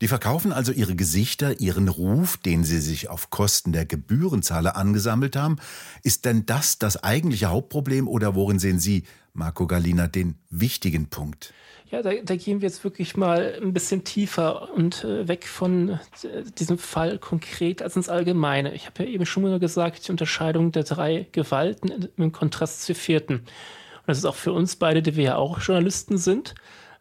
Die 0.00 0.08
verkaufen 0.08 0.52
also 0.52 0.72
ihre 0.72 0.96
Gesichter, 0.96 1.60
ihren 1.60 1.88
Ruf, 1.88 2.38
den 2.38 2.64
sie 2.64 2.80
sich 2.80 3.10
auf 3.10 3.28
Kosten 3.28 3.72
der 3.72 3.84
Gebührenzahler 3.84 4.74
angesammelt 4.74 5.36
haben. 5.36 5.56
Ist 6.02 6.24
denn 6.24 6.46
das 6.46 6.78
das 6.78 7.04
eigentliche 7.04 7.50
Hauptproblem 7.50 8.08
oder 8.08 8.34
worin 8.34 8.58
sehen 8.58 8.78
Sie, 8.78 9.04
Marco 9.34 9.66
Galina, 9.66 10.06
den 10.08 10.38
wichtigen 10.48 11.10
Punkt? 11.10 11.52
Ja, 11.90 12.02
da, 12.02 12.12
da, 12.22 12.36
gehen 12.36 12.60
wir 12.60 12.68
jetzt 12.68 12.84
wirklich 12.84 13.16
mal 13.16 13.58
ein 13.60 13.72
bisschen 13.72 14.04
tiefer 14.04 14.72
und 14.74 15.02
äh, 15.02 15.26
weg 15.26 15.44
von 15.44 15.98
äh, 16.22 16.44
diesem 16.56 16.78
Fall 16.78 17.18
konkret 17.18 17.82
als 17.82 17.96
ins 17.96 18.08
Allgemeine. 18.08 18.72
Ich 18.74 18.86
habe 18.86 19.02
ja 19.02 19.10
eben 19.10 19.26
schon 19.26 19.42
mal 19.42 19.58
gesagt, 19.58 20.06
die 20.06 20.12
Unterscheidung 20.12 20.70
der 20.70 20.84
drei 20.84 21.26
Gewalten 21.32 22.08
im 22.16 22.30
Kontrast 22.30 22.82
zur 22.82 22.94
vierten. 22.94 23.34
Und 23.34 24.06
das 24.06 24.18
ist 24.18 24.24
auch 24.24 24.36
für 24.36 24.52
uns 24.52 24.76
beide, 24.76 25.02
die 25.02 25.16
wir 25.16 25.24
ja 25.24 25.36
auch 25.36 25.60
Journalisten 25.60 26.16
sind, 26.16 26.54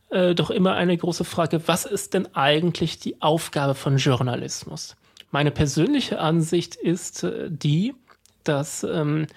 äh, 0.10 0.34
doch 0.34 0.50
immer 0.50 0.74
eine 0.74 0.98
große 0.98 1.24
Frage, 1.24 1.68
was 1.68 1.86
ist 1.86 2.16
denn 2.16 2.34
eigentlich 2.34 2.98
die 2.98 3.22
Aufgabe 3.22 3.76
von 3.76 3.98
Journalismus? 3.98 4.96
Meine 5.30 5.52
persönliche 5.52 6.20
Ansicht 6.20 6.76
ist 6.76 7.24
äh, 7.24 7.48
die, 7.52 7.94
dass 8.44 8.84
ähm, 8.84 9.28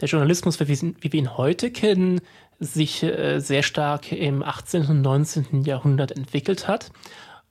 der 0.00 0.08
Journalismus, 0.08 0.58
wie 0.58 0.68
wie 0.68 1.12
wir 1.12 1.20
ihn 1.20 1.36
heute 1.36 1.70
kennen, 1.70 2.22
sich 2.62 3.02
äh, 3.02 3.40
sehr 3.40 3.62
stark 3.62 4.12
im 4.12 4.42
18. 4.42 4.86
und 4.86 5.02
19. 5.02 5.64
Jahrhundert 5.64 6.12
entwickelt 6.12 6.68
hat 6.68 6.92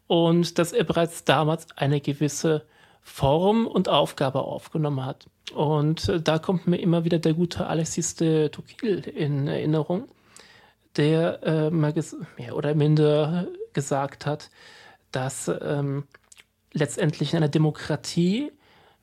und 0.07 0.57
dass 0.57 0.73
er 0.73 0.83
bereits 0.83 1.23
damals 1.23 1.67
eine 1.75 2.01
gewisse 2.01 2.65
Form 3.01 3.67
und 3.67 3.89
Aufgabe 3.89 4.41
aufgenommen 4.41 5.05
hat. 5.05 5.25
Und 5.53 6.07
äh, 6.07 6.21
da 6.21 6.39
kommt 6.39 6.67
mir 6.67 6.77
immer 6.77 7.03
wieder 7.03 7.19
der 7.19 7.33
gute 7.33 7.67
Alexis 7.67 8.15
de 8.15 8.49
Tocqueville 8.49 9.09
in 9.09 9.47
Erinnerung, 9.47 10.07
der 10.95 11.43
äh, 11.43 11.69
mal 11.69 11.93
mehr 12.37 12.55
oder 12.55 12.73
minder 12.75 13.47
gesagt 13.73 14.25
hat, 14.25 14.49
dass 15.11 15.51
ähm, 15.61 16.05
letztendlich 16.73 17.33
in 17.33 17.37
einer 17.37 17.49
Demokratie 17.49 18.51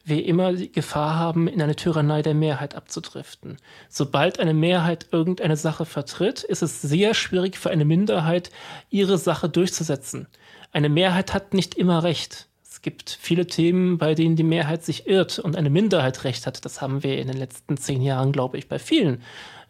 wir 0.08 0.24
immer 0.24 0.52
die 0.52 0.72
Gefahr 0.72 1.16
haben, 1.16 1.48
in 1.48 1.60
eine 1.62 1.76
Tyrannei 1.76 2.22
der 2.22 2.34
Mehrheit 2.34 2.74
abzudriften. 2.74 3.58
Sobald 3.88 4.40
eine 4.40 4.54
Mehrheit 4.54 5.06
irgendeine 5.12 5.56
Sache 5.56 5.84
vertritt, 5.84 6.42
ist 6.42 6.62
es 6.62 6.82
sehr 6.82 7.14
schwierig 7.14 7.56
für 7.58 7.70
eine 7.70 7.84
Minderheit, 7.84 8.50
ihre 8.90 9.18
Sache 9.18 9.48
durchzusetzen. 9.48 10.26
Eine 10.72 10.88
Mehrheit 10.88 11.34
hat 11.34 11.54
nicht 11.54 11.74
immer 11.74 12.02
recht. 12.02 12.48
Es 12.62 12.82
gibt 12.82 13.18
viele 13.20 13.46
Themen, 13.46 13.98
bei 13.98 14.14
denen 14.14 14.36
die 14.36 14.44
Mehrheit 14.44 14.84
sich 14.84 15.06
irrt 15.06 15.38
und 15.38 15.56
eine 15.56 15.70
Minderheit 15.70 16.24
recht 16.24 16.46
hat. 16.46 16.64
Das 16.64 16.80
haben 16.80 17.02
wir 17.02 17.18
in 17.18 17.26
den 17.26 17.36
letzten 17.36 17.76
zehn 17.76 18.02
Jahren, 18.02 18.30
glaube 18.32 18.58
ich, 18.58 18.68
bei 18.68 18.78
vielen 18.78 19.22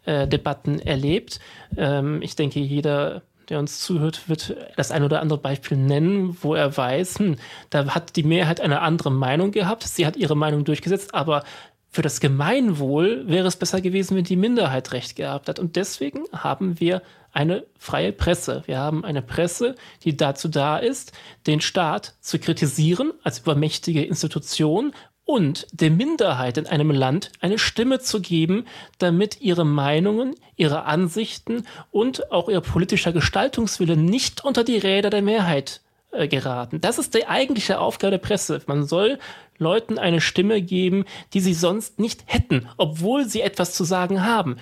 äh, 0.05 0.27
Debatten 0.27 0.79
erlebt. 0.79 1.39
Ähm, 1.75 2.21
ich 2.21 2.35
denke, 2.35 2.59
jeder 2.59 3.23
der 3.49 3.59
uns 3.59 3.79
zuhört, 3.79 4.29
wird 4.29 4.55
das 4.75 4.91
ein 4.91 5.03
oder 5.03 5.21
andere 5.21 5.39
Beispiel 5.39 5.77
nennen, 5.77 6.37
wo 6.41 6.55
er 6.55 6.75
weiß, 6.75 7.19
hm, 7.19 7.35
da 7.69 7.87
hat 7.93 8.15
die 8.15 8.23
Mehrheit 8.23 8.61
eine 8.61 8.81
andere 8.81 9.11
Meinung 9.11 9.51
gehabt, 9.51 9.83
sie 9.83 10.05
hat 10.05 10.15
ihre 10.15 10.37
Meinung 10.37 10.63
durchgesetzt, 10.63 11.13
aber 11.13 11.43
für 11.91 12.03
das 12.03 12.19
Gemeinwohl 12.19 13.27
wäre 13.27 13.47
es 13.47 13.55
besser 13.55 13.81
gewesen, 13.81 14.15
wenn 14.15 14.23
die 14.23 14.35
Minderheit 14.35 14.91
recht 14.91 15.15
gehabt 15.15 15.49
hat. 15.49 15.57
Und 15.57 15.75
deswegen 15.75 16.25
haben 16.31 16.79
wir 16.79 17.01
eine 17.31 17.65
freie 17.79 18.11
Presse. 18.11 18.63
Wir 18.67 18.77
haben 18.77 19.03
eine 19.03 19.23
Presse, 19.23 19.75
die 20.03 20.15
dazu 20.15 20.47
da 20.49 20.77
ist, 20.77 21.13
den 21.47 21.61
Staat 21.61 22.15
zu 22.21 22.37
kritisieren 22.37 23.13
als 23.23 23.39
übermächtige 23.39 24.03
Institution 24.03 24.93
und 25.29 25.67
der 25.71 25.91
Minderheit 25.91 26.57
in 26.57 26.65
einem 26.65 26.89
Land 26.89 27.31
eine 27.39 27.59
Stimme 27.59 27.99
zu 27.99 28.19
geben, 28.19 28.65
damit 28.97 29.39
ihre 29.41 29.63
Meinungen, 29.63 30.33
ihre 30.55 30.85
Ansichten 30.85 31.67
und 31.91 32.31
auch 32.31 32.49
ihr 32.49 32.61
politischer 32.61 33.13
Gestaltungswille 33.13 33.95
nicht 33.95 34.43
unter 34.43 34.63
die 34.63 34.79
Räder 34.79 35.11
der 35.11 35.21
Mehrheit 35.21 35.81
äh, 36.09 36.27
geraten. 36.27 36.81
Das 36.81 36.97
ist 36.97 37.13
die 37.13 37.27
eigentliche 37.27 37.79
Aufgabe 37.79 38.09
der 38.09 38.17
Presse. 38.17 38.63
Man 38.65 38.87
soll 38.87 39.19
Leuten 39.59 39.99
eine 39.99 40.19
Stimme 40.19 40.63
geben, 40.63 41.05
die 41.33 41.41
sie 41.41 41.53
sonst 41.53 41.99
nicht 41.99 42.23
hätten, 42.25 42.67
obwohl 42.77 43.25
sie 43.25 43.41
etwas 43.41 43.75
zu 43.75 43.83
sagen 43.83 44.25
haben. 44.25 44.55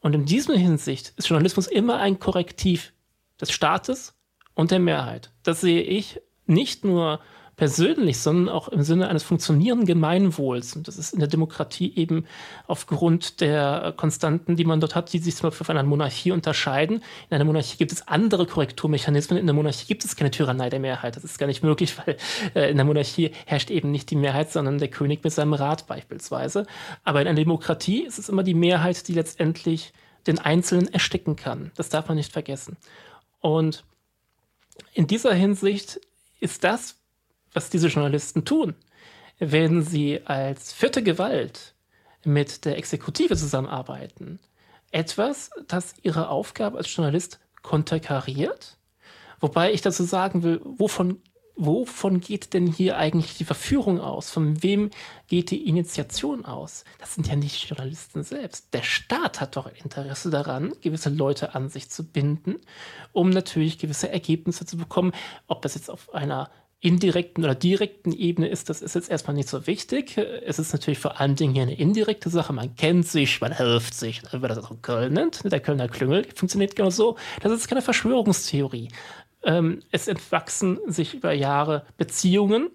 Und 0.00 0.14
in 0.14 0.24
diesem 0.24 0.56
Hinsicht 0.56 1.12
ist 1.18 1.28
Journalismus 1.28 1.66
immer 1.66 1.98
ein 1.98 2.18
Korrektiv 2.18 2.94
des 3.38 3.52
Staates 3.52 4.14
und 4.54 4.70
der 4.70 4.78
Mehrheit. 4.78 5.32
Das 5.42 5.60
sehe 5.60 5.82
ich 5.82 6.22
nicht 6.46 6.82
nur 6.82 7.20
persönlich, 7.56 8.18
sondern 8.18 8.48
auch 8.48 8.68
im 8.68 8.82
Sinne 8.82 9.08
eines 9.08 9.22
funktionierenden 9.22 9.86
Gemeinwohls. 9.86 10.74
Und 10.74 10.88
das 10.88 10.96
ist 10.96 11.12
in 11.12 11.20
der 11.20 11.28
Demokratie 11.28 11.92
eben 11.94 12.26
aufgrund 12.66 13.40
der 13.40 13.94
Konstanten, 13.96 14.56
die 14.56 14.64
man 14.64 14.80
dort 14.80 14.94
hat, 14.94 15.12
die 15.12 15.18
sich 15.18 15.36
zum 15.36 15.48
Beispiel 15.50 15.64
von 15.64 15.76
einer 15.76 15.88
Monarchie 15.88 16.32
unterscheiden. 16.32 17.02
In 17.30 17.34
einer 17.34 17.44
Monarchie 17.44 17.76
gibt 17.76 17.92
es 17.92 18.06
andere 18.08 18.46
Korrekturmechanismen. 18.46 19.38
In 19.38 19.46
der 19.46 19.54
Monarchie 19.54 19.86
gibt 19.86 20.04
es 20.04 20.16
keine 20.16 20.30
Tyrannei 20.30 20.68
der 20.68 20.80
Mehrheit. 20.80 21.16
Das 21.16 21.24
ist 21.24 21.38
gar 21.38 21.46
nicht 21.46 21.62
möglich, 21.62 21.96
weil 21.98 22.16
äh, 22.54 22.70
in 22.70 22.76
der 22.76 22.86
Monarchie 22.86 23.30
herrscht 23.46 23.70
eben 23.70 23.90
nicht 23.90 24.10
die 24.10 24.16
Mehrheit, 24.16 24.50
sondern 24.50 24.78
der 24.78 24.88
König 24.88 25.22
mit 25.22 25.32
seinem 25.32 25.54
Rat 25.54 25.86
beispielsweise. 25.86 26.66
Aber 27.04 27.22
in 27.22 27.28
einer 27.28 27.36
Demokratie 27.36 28.02
ist 28.02 28.18
es 28.18 28.28
immer 28.28 28.42
die 28.42 28.54
Mehrheit, 28.54 29.06
die 29.06 29.14
letztendlich 29.14 29.92
den 30.26 30.38
Einzelnen 30.38 30.92
ersticken 30.92 31.36
kann. 31.36 31.70
Das 31.76 31.88
darf 31.88 32.08
man 32.08 32.16
nicht 32.16 32.32
vergessen. 32.32 32.76
Und 33.40 33.84
in 34.92 35.06
dieser 35.06 35.34
Hinsicht 35.34 36.00
ist 36.40 36.64
das, 36.64 36.96
was 37.54 37.70
diese 37.70 37.88
Journalisten 37.88 38.44
tun, 38.44 38.74
wenn 39.38 39.82
sie 39.82 40.20
als 40.26 40.72
vierte 40.72 41.02
Gewalt 41.02 41.74
mit 42.24 42.64
der 42.64 42.76
Exekutive 42.76 43.36
zusammenarbeiten. 43.36 44.38
Etwas, 44.90 45.50
das 45.66 45.94
ihre 46.02 46.28
Aufgabe 46.28 46.78
als 46.78 46.94
Journalist 46.94 47.40
konterkariert. 47.62 48.76
Wobei 49.40 49.72
ich 49.72 49.82
dazu 49.82 50.04
sagen 50.04 50.42
will, 50.42 50.60
wovon, 50.64 51.20
wovon 51.56 52.20
geht 52.20 52.54
denn 52.54 52.66
hier 52.66 52.96
eigentlich 52.96 53.36
die 53.36 53.44
Verführung 53.44 54.00
aus? 54.00 54.30
Von 54.30 54.62
wem 54.62 54.90
geht 55.26 55.50
die 55.50 55.66
Initiation 55.66 56.44
aus? 56.44 56.84
Das 56.98 57.14
sind 57.14 57.26
ja 57.26 57.36
nicht 57.36 57.62
die 57.62 57.68
Journalisten 57.68 58.22
selbst. 58.22 58.72
Der 58.72 58.82
Staat 58.82 59.40
hat 59.40 59.56
doch 59.56 59.70
Interesse 59.82 60.30
daran, 60.30 60.72
gewisse 60.80 61.10
Leute 61.10 61.54
an 61.54 61.68
sich 61.68 61.90
zu 61.90 62.04
binden, 62.04 62.56
um 63.12 63.30
natürlich 63.30 63.78
gewisse 63.78 64.08
Ergebnisse 64.08 64.64
zu 64.64 64.76
bekommen. 64.76 65.12
Ob 65.48 65.62
das 65.62 65.74
jetzt 65.74 65.90
auf 65.90 66.14
einer 66.14 66.50
indirekten 66.84 67.42
oder 67.42 67.54
direkten 67.54 68.12
Ebene 68.12 68.46
ist, 68.48 68.68
das 68.68 68.82
ist 68.82 68.94
jetzt 68.94 69.10
erstmal 69.10 69.34
nicht 69.34 69.48
so 69.48 69.66
wichtig. 69.66 70.18
Es 70.18 70.58
ist 70.58 70.74
natürlich 70.74 70.98
vor 70.98 71.18
allen 71.18 71.34
Dingen 71.34 71.54
hier 71.54 71.62
eine 71.62 71.78
indirekte 71.78 72.28
Sache. 72.28 72.52
Man 72.52 72.76
kennt 72.76 73.08
sich, 73.08 73.40
man 73.40 73.56
hilft 73.56 73.94
sich, 73.94 74.20
wie 74.30 74.36
man 74.36 74.50
das 74.50 74.62
auch 74.62 74.70
in 74.70 74.82
Köln 74.82 75.14
nennt. 75.14 75.50
Der 75.50 75.60
Kölner 75.60 75.88
Klüngel 75.88 76.26
funktioniert 76.34 76.76
genau 76.76 76.90
so. 76.90 77.16
Das 77.40 77.52
ist 77.52 77.68
keine 77.68 77.80
Verschwörungstheorie. 77.80 78.90
Ähm, 79.44 79.80
es 79.92 80.08
entwachsen 80.08 80.78
sich 80.86 81.14
über 81.14 81.32
Jahre 81.32 81.86
Beziehungen 81.96 82.68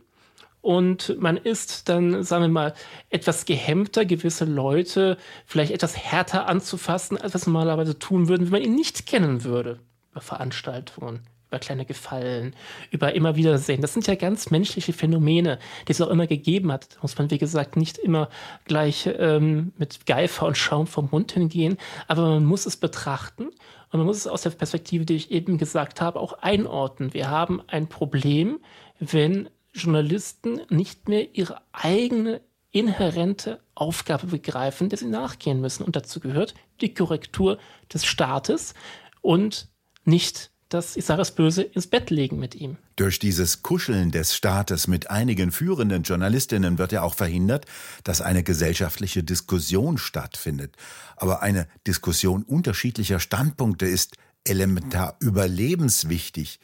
und 0.61 1.15
man 1.19 1.37
ist 1.37 1.87
dann, 1.87 2.23
sagen 2.23 2.45
wir 2.45 2.49
mal, 2.49 2.73
etwas 3.11 3.45
gehemmter, 3.45 4.05
gewisse 4.05 4.45
Leute 4.45 5.17
vielleicht 5.45 5.71
etwas 5.71 5.95
härter 5.95 6.47
anzufassen, 6.47 7.15
als 7.15 7.35
was 7.35 7.45
normalerweise 7.45 7.99
tun 7.99 8.27
würden, 8.27 8.45
wenn 8.45 8.53
man 8.53 8.63
ihn 8.63 8.75
nicht 8.75 9.05
kennen 9.05 9.43
würde 9.43 9.79
bei 10.15 10.19
Veranstaltungen 10.19 11.21
über 11.49 11.59
kleine 11.59 11.85
Gefallen, 11.85 12.55
über 12.91 13.13
immer 13.15 13.35
wieder 13.35 13.57
sehen. 13.57 13.81
Das 13.81 13.93
sind 13.93 14.05
ja 14.05 14.15
ganz 14.15 14.51
menschliche 14.51 14.93
Phänomene, 14.93 15.57
die 15.87 15.91
es 15.91 16.01
auch 16.01 16.09
immer 16.09 16.27
gegeben 16.27 16.71
hat. 16.71 16.95
Da 16.95 16.99
muss 17.01 17.17
man, 17.17 17.31
wie 17.31 17.39
gesagt, 17.39 17.75
nicht 17.75 17.97
immer 17.97 18.29
gleich 18.65 19.09
ähm, 19.17 19.73
mit 19.77 20.05
Geifer 20.05 20.45
und 20.45 20.57
Schaum 20.57 20.85
vom 20.85 21.09
Mund 21.11 21.31
hingehen, 21.31 21.77
aber 22.07 22.21
man 22.21 22.45
muss 22.45 22.67
es 22.67 22.77
betrachten 22.77 23.47
und 23.91 23.97
man 23.97 24.05
muss 24.05 24.17
es 24.17 24.27
aus 24.27 24.43
der 24.43 24.51
Perspektive, 24.51 25.05
die 25.05 25.15
ich 25.15 25.31
eben 25.31 25.57
gesagt 25.57 26.01
habe, 26.01 26.19
auch 26.19 26.33
einordnen. 26.33 27.13
Wir 27.13 27.29
haben 27.29 27.61
ein 27.67 27.87
Problem, 27.87 28.59
wenn 28.99 29.49
Journalisten 29.73 30.61
nicht 30.69 31.09
mehr 31.09 31.35
ihre 31.35 31.61
eigene 31.71 32.41
inhärente 32.71 33.59
Aufgabe 33.73 34.27
begreifen, 34.27 34.89
der 34.89 34.99
sie 34.99 35.07
nachgehen 35.07 35.61
müssen. 35.61 35.83
Und 35.83 35.95
dazu 35.95 36.19
gehört 36.19 36.53
die 36.81 36.93
Korrektur 36.93 37.57
des 37.91 38.05
Staates 38.05 38.75
und 39.21 39.67
nicht 40.05 40.51
das, 40.69 40.95
ich 40.95 41.05
sage 41.05 41.21
es 41.21 41.31
böse, 41.31 41.63
ins 41.63 41.87
Bett 41.87 42.09
legen 42.09 42.39
mit 42.39 42.55
ihm. 42.55 42.77
Durch 42.95 43.19
dieses 43.19 43.63
Kuscheln 43.63 44.11
des 44.11 44.35
Staates 44.35 44.87
mit 44.87 45.09
einigen 45.09 45.51
führenden 45.51 46.03
Journalistinnen 46.03 46.77
wird 46.77 46.91
ja 46.91 47.01
auch 47.01 47.15
verhindert, 47.15 47.65
dass 48.03 48.21
eine 48.21 48.43
gesellschaftliche 48.43 49.23
Diskussion 49.23 49.97
stattfindet. 49.97 50.75
Aber 51.15 51.41
eine 51.41 51.67
Diskussion 51.87 52.43
unterschiedlicher 52.43 53.19
Standpunkte 53.19 53.87
ist 53.87 54.15
elementar 54.43 55.17
überlebenswichtig. 55.19 56.59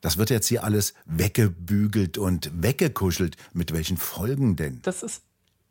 Das 0.00 0.18
wird 0.18 0.30
jetzt 0.30 0.46
hier 0.46 0.62
alles 0.62 0.94
weggebügelt 1.06 2.18
und 2.18 2.50
weggekuschelt. 2.62 3.36
Mit 3.52 3.72
welchen 3.72 3.96
Folgen 3.96 4.56
denn? 4.56 4.80
Das 4.82 5.02
ist 5.02 5.22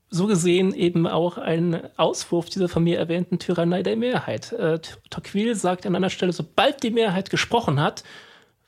so 0.09 0.27
gesehen 0.27 0.73
eben 0.73 1.07
auch 1.07 1.37
ein 1.37 1.81
Auswurf 1.97 2.49
dieser 2.49 2.69
von 2.69 2.83
mir 2.83 2.97
erwähnten 2.97 3.39
Tyrannei 3.39 3.83
der 3.83 3.97
Mehrheit. 3.97 4.51
Äh, 4.53 4.79
Tocqueville 5.09 5.55
sagt 5.55 5.85
an 5.85 5.95
einer 5.95 6.09
Stelle, 6.09 6.31
sobald 6.31 6.83
die 6.83 6.91
Mehrheit 6.91 7.29
gesprochen 7.29 7.81
hat, 7.81 8.03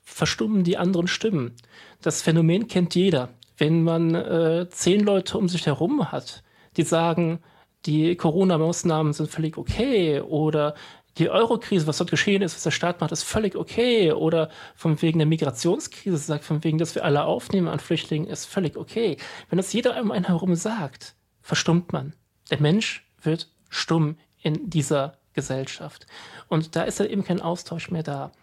verstummen 0.03 0.63
die 0.63 0.77
anderen 0.77 1.07
Stimmen. 1.07 1.55
Das 2.01 2.21
Phänomen 2.21 2.67
kennt 2.67 2.95
jeder. 2.95 3.29
Wenn 3.57 3.83
man 3.83 4.13
äh, 4.15 4.67
zehn 4.69 5.01
Leute 5.01 5.37
um 5.37 5.47
sich 5.49 5.65
herum 5.65 6.11
hat, 6.11 6.43
die 6.75 6.83
sagen, 6.83 7.39
die 7.85 8.15
Corona-Maßnahmen 8.15 9.13
sind 9.13 9.29
völlig 9.29 9.57
okay 9.57 10.21
oder 10.21 10.75
die 11.17 11.29
Eurokrise, 11.29 11.87
was 11.87 11.97
dort 11.97 12.11
geschehen 12.11 12.41
ist, 12.41 12.55
was 12.55 12.63
der 12.63 12.71
Staat 12.71 13.01
macht, 13.01 13.11
ist 13.11 13.23
völlig 13.23 13.55
okay. 13.55 14.11
Oder 14.11 14.49
von 14.75 15.01
wegen 15.01 15.19
der 15.19 15.27
Migrationskrise 15.27 16.17
sagt, 16.17 16.43
von 16.43 16.63
wegen, 16.63 16.77
dass 16.77 16.93
wir 16.93 17.03
alle 17.03 17.25
aufnehmen 17.25 17.67
an 17.67 17.79
Flüchtlingen, 17.79 18.29
ist 18.29 18.45
völlig 18.45 18.77
okay. 18.77 19.17
Wenn 19.49 19.57
das 19.57 19.73
jeder 19.73 19.99
um 19.99 20.11
einen 20.11 20.25
herum 20.25 20.53
sagt, 20.55 21.15
verstummt 21.47 21.93
man. 21.93 22.13
Der 22.51 22.59
Mensch 22.59 23.07
wird 23.21 23.49
stumm 23.69 24.17
in 24.41 24.69
dieser 24.69 25.17
Gesellschaft. 25.33 26.05
Und 26.49 26.75
da 26.75 26.83
ist 26.83 26.99
dann 26.99 27.07
eben 27.07 27.23
kein 27.23 27.41
Austausch 27.41 27.89
mehr 27.89 28.03
da. 28.03 28.33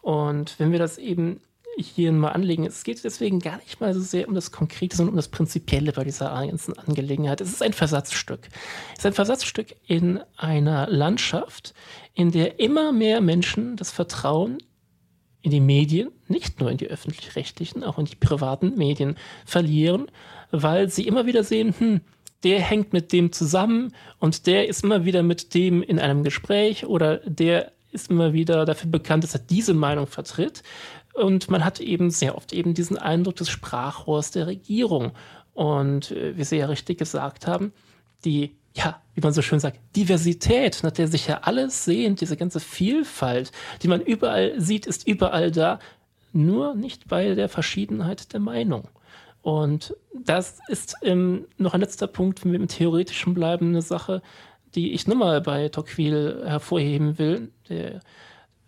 Und 0.00 0.58
wenn 0.58 0.72
wir 0.72 0.78
das 0.78 0.96
eben 0.96 1.42
hier 1.76 2.10
mal 2.12 2.30
anlegen, 2.30 2.64
es 2.64 2.82
geht 2.82 3.04
deswegen 3.04 3.40
gar 3.40 3.58
nicht 3.58 3.80
mal 3.80 3.92
so 3.92 4.00
sehr 4.00 4.28
um 4.28 4.34
das 4.34 4.50
Konkrete, 4.50 4.96
sondern 4.96 5.12
um 5.12 5.16
das 5.16 5.28
Prinzipielle 5.28 5.92
bei 5.92 6.04
dieser 6.04 6.30
ganzen 6.30 6.78
Angelegenheit. 6.78 7.42
Es 7.42 7.52
ist 7.52 7.62
ein 7.62 7.74
Versatzstück. 7.74 8.48
Es 8.92 9.00
ist 9.00 9.06
ein 9.06 9.12
Versatzstück 9.12 9.74
in 9.86 10.20
einer 10.36 10.86
Landschaft, 10.88 11.74
in 12.14 12.30
der 12.30 12.60
immer 12.60 12.92
mehr 12.92 13.20
Menschen 13.20 13.76
das 13.76 13.90
Vertrauen 13.90 14.56
in 15.42 15.50
die 15.50 15.60
Medien, 15.60 16.10
nicht 16.28 16.60
nur 16.60 16.70
in 16.70 16.78
die 16.78 16.86
öffentlich-rechtlichen, 16.86 17.84
auch 17.84 17.98
in 17.98 18.06
die 18.06 18.16
privaten 18.16 18.76
Medien 18.76 19.16
verlieren, 19.44 20.10
weil 20.50 20.88
sie 20.88 21.06
immer 21.06 21.26
wieder 21.26 21.44
sehen, 21.44 21.74
hm, 21.76 22.00
der 22.44 22.60
hängt 22.60 22.92
mit 22.92 23.12
dem 23.12 23.32
zusammen 23.32 23.94
und 24.18 24.46
der 24.46 24.68
ist 24.68 24.84
immer 24.84 25.04
wieder 25.04 25.22
mit 25.22 25.54
dem 25.54 25.82
in 25.82 25.98
einem 25.98 26.22
Gespräch 26.22 26.86
oder 26.86 27.18
der 27.18 27.72
ist 27.90 28.10
immer 28.10 28.32
wieder 28.32 28.64
dafür 28.64 28.90
bekannt, 28.90 29.24
dass 29.24 29.34
er 29.34 29.40
diese 29.40 29.72
Meinung 29.72 30.06
vertritt. 30.06 30.62
Und 31.14 31.48
man 31.48 31.64
hat 31.64 31.80
eben 31.80 32.10
sehr 32.10 32.36
oft 32.36 32.52
eben 32.52 32.74
diesen 32.74 32.98
Eindruck 32.98 33.36
des 33.36 33.48
Sprachrohrs 33.48 34.32
der 34.32 34.48
Regierung. 34.48 35.12
Und 35.54 36.10
äh, 36.10 36.36
wie 36.36 36.44
Sie 36.44 36.56
ja 36.56 36.66
richtig 36.66 36.98
gesagt 36.98 37.46
haben, 37.46 37.72
die, 38.24 38.56
ja, 38.74 39.00
wie 39.14 39.20
man 39.20 39.32
so 39.32 39.40
schön 39.40 39.60
sagt, 39.60 39.78
Diversität, 39.94 40.80
nach 40.82 40.90
der 40.90 41.06
sich 41.06 41.28
ja 41.28 41.38
alles 41.42 41.84
sehen, 41.84 42.16
diese 42.16 42.36
ganze 42.36 42.58
Vielfalt, 42.58 43.52
die 43.82 43.88
man 43.88 44.00
überall 44.00 44.60
sieht, 44.60 44.86
ist 44.86 45.06
überall 45.06 45.52
da, 45.52 45.78
nur 46.32 46.74
nicht 46.74 47.06
bei 47.06 47.36
der 47.36 47.48
Verschiedenheit 47.48 48.32
der 48.32 48.40
Meinung. 48.40 48.88
Und 49.44 49.94
das 50.14 50.58
ist 50.68 50.96
ähm, 51.02 51.46
noch 51.58 51.74
ein 51.74 51.80
letzter 51.80 52.06
Punkt, 52.06 52.42
wenn 52.42 52.52
wir 52.52 52.58
im 52.58 52.66
Theoretischen 52.66 53.34
bleiben, 53.34 53.68
eine 53.68 53.82
Sache, 53.82 54.22
die 54.74 54.94
ich 54.94 55.06
nochmal 55.06 55.42
bei 55.42 55.68
Tocqueville 55.68 56.48
hervorheben 56.48 57.18
will, 57.18 57.52
der 57.68 58.00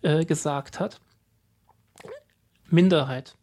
äh, 0.03 0.23
gesagt 0.23 0.79
hat. 0.79 1.01
Minderheit. 2.69 3.35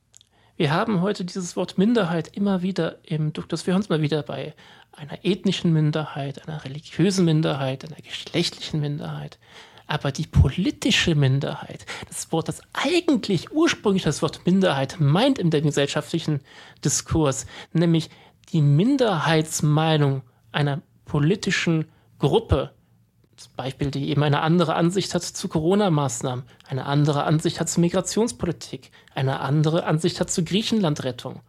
Wir 0.56 0.72
haben 0.72 1.00
heute 1.00 1.24
dieses 1.24 1.56
Wort 1.56 1.76
Minderheit 1.76 2.28
immer 2.36 2.62
wieder 2.62 2.98
im 3.02 3.32
Duktus. 3.32 3.66
Wir 3.66 3.74
es 3.74 3.88
mal 3.88 4.00
wieder 4.00 4.22
bei 4.22 4.54
einer 4.92 5.24
ethnischen 5.24 5.72
Minderheit, 5.72 6.46
einer 6.46 6.64
religiösen 6.64 7.24
Minderheit, 7.24 7.84
einer 7.84 8.00
geschlechtlichen 8.00 8.80
Minderheit 8.80 9.40
aber 9.86 10.12
die 10.12 10.26
politische 10.26 11.14
Minderheit, 11.14 11.86
das 12.08 12.30
Wort, 12.32 12.48
das 12.48 12.60
eigentlich 12.72 13.52
ursprünglich 13.52 14.02
das 14.02 14.22
Wort 14.22 14.46
Minderheit 14.46 14.96
meint 14.98 15.38
in 15.38 15.50
dem 15.50 15.64
gesellschaftlichen 15.64 16.40
Diskurs, 16.84 17.46
nämlich 17.72 18.10
die 18.52 18.62
Minderheitsmeinung 18.62 20.22
einer 20.52 20.80
politischen 21.04 21.86
Gruppe, 22.18 22.72
Beispiel, 23.56 23.90
die 23.90 24.08
eben 24.08 24.22
eine 24.22 24.40
andere 24.40 24.74
Ansicht 24.74 25.14
hat 25.14 25.22
zu 25.22 25.48
Corona-Maßnahmen, 25.48 26.44
eine 26.68 26.86
andere 26.86 27.24
Ansicht 27.24 27.60
hat 27.60 27.68
zu 27.68 27.80
Migrationspolitik, 27.80 28.90
eine 29.14 29.40
andere 29.40 29.84
Ansicht 29.84 30.20
hat 30.20 30.30
zu 30.30 30.44
Griechenlandrettung. 30.44 31.40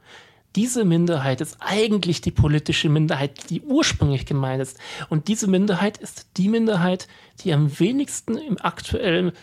Diese 0.55 0.85
Minderheit 0.85 1.41
ist 1.41 1.57
eigentlich 1.59 2.21
die 2.21 2.31
politische 2.31 2.87
Minderheit, 2.87 3.49
die 3.49 3.61
ursprünglich 3.61 4.25
gemeint 4.25 4.61
ist. 4.61 4.79
Und 5.09 5.27
diese 5.27 5.47
Minderheit 5.47 5.97
ist 5.97 6.37
die 6.37 6.47
Minderheit, 6.47 7.09
die 7.43 7.53
am 7.53 7.77
wenigsten 7.79 8.37
im 8.37 8.57
aktuellen, 8.61 9.33